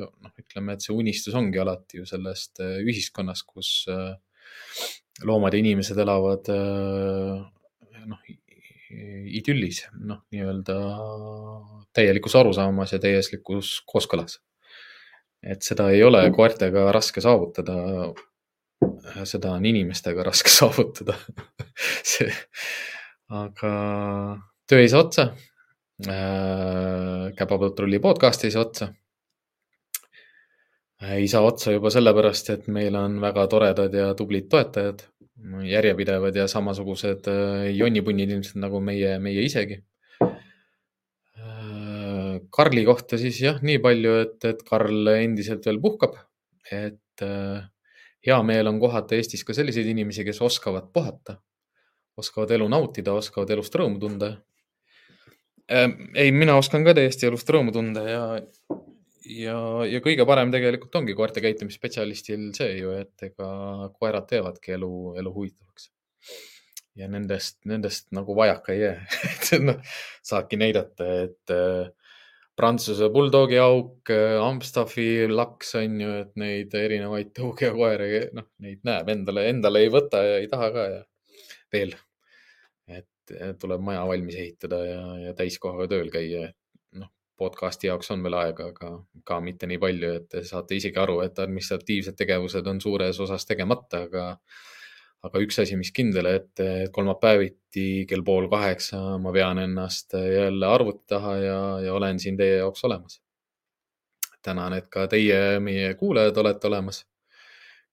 [0.03, 4.17] noh, ütleme, et see unistus ongi alati ju sellest äh, ühiskonnast, kus äh,
[5.23, 8.27] loomad ja inimesed elavad äh, noh,
[9.38, 10.75] idüllis, noh, nii-öelda
[11.95, 14.41] täielikus arusaamas ja täieslikus kooskõlas.
[15.43, 17.77] Et seda ei ole koertega raske saavutada.
[19.23, 21.15] seda on inimestega raske saavutada
[22.03, 22.31] see,
[23.29, 23.73] aga
[24.69, 25.29] töö ei saa otsa.
[26.07, 28.91] Äh, käpapatrulli podcast ei saa otsa
[31.01, 35.03] ei saa otsa juba sellepärast, et meil on väga toredad ja tublid toetajad,
[35.69, 39.83] järjepidevad ja samasugused äh, jonnipunnid ilmselt nagu meie, meie isegi.
[42.54, 46.18] Karli kohta siis jah, nii palju, et, et Karl endiselt veel puhkab,
[46.72, 47.66] et äh,
[48.28, 51.38] hea meel on kohata Eestis ka selliseid inimesi, kes oskavad puhata,
[52.18, 54.36] oskavad elu nautida, oskavad elust rõõmu tunda.
[55.68, 58.22] ei, mina oskan ka täiesti elust rõõmu tunda ja
[59.28, 63.50] ja, ja kõige parem tegelikult ongi koerte käitumisspetsialistil see ju, et ega
[63.98, 64.91] koerad teevadki elu,
[65.22, 65.89] elu huvitavaks.
[66.98, 71.91] ja nendest, nendest nagu vajaka ei jää et noh, saadki näidata, et äh,
[72.58, 78.47] Prantsuse buldogi auk, äh, Amstaffi laks on ju, et neid erinevaid tõuge ja koeri, noh,
[78.66, 81.01] neid näeb endale, endale ei võta ja ei taha ka ja
[81.74, 81.97] veel.
[82.88, 86.55] et tuleb maja valmis ehitada ja, ja täiskohaga tööl käia, et
[87.38, 88.91] podcast'i jaoks on veel aega, aga
[89.28, 93.45] ka mitte nii palju, et te saate isegi aru, et administratiivsed tegevused on suures osas
[93.49, 94.26] tegemata, aga,
[95.28, 96.63] aga üks asi, mis kindel, et
[96.95, 102.61] kolmapäeviti kell pool kaheksa ma vean ennast jälle arvuti taha ja, ja olen siin teie
[102.61, 103.21] jaoks olemas.
[104.41, 107.03] tänan, et ka teie, meie kuulajad, olete olemas.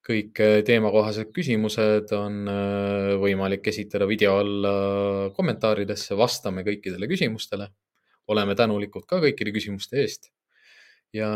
[0.04, 4.74] kõik teemakohased küsimused on äh, võimalik esitada video alla
[5.36, 7.70] kommentaaridesse, vastame kõikidele küsimustele
[8.28, 10.30] oleme tänulikud ka kõikide küsimuste eest.
[11.14, 11.30] Ja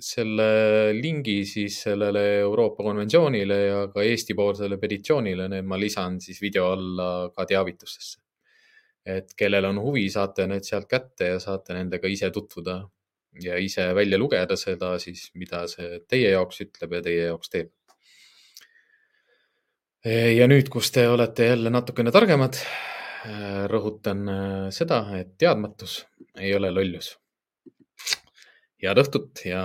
[0.00, 6.70] selle lingi siis sellele Euroopa konventsioonile ja ka Eesti-poolsele petitsioonile, need ma lisan siis video
[6.76, 8.20] alla ka teavitustesse.
[9.08, 12.82] et kellel on huvi, saate need sealt kätte ja saate nendega ise tutvuda
[13.40, 17.72] ja ise välja lugeda seda siis, mida see teie jaoks ütleb ja teie jaoks teeb
[20.08, 22.58] ja nüüd, kus te olete jälle natukene targemad,
[23.68, 26.02] rõhutan äh, seda, et teadmatus
[26.38, 27.16] ei ole lollus.
[28.82, 29.62] Head õhtut ja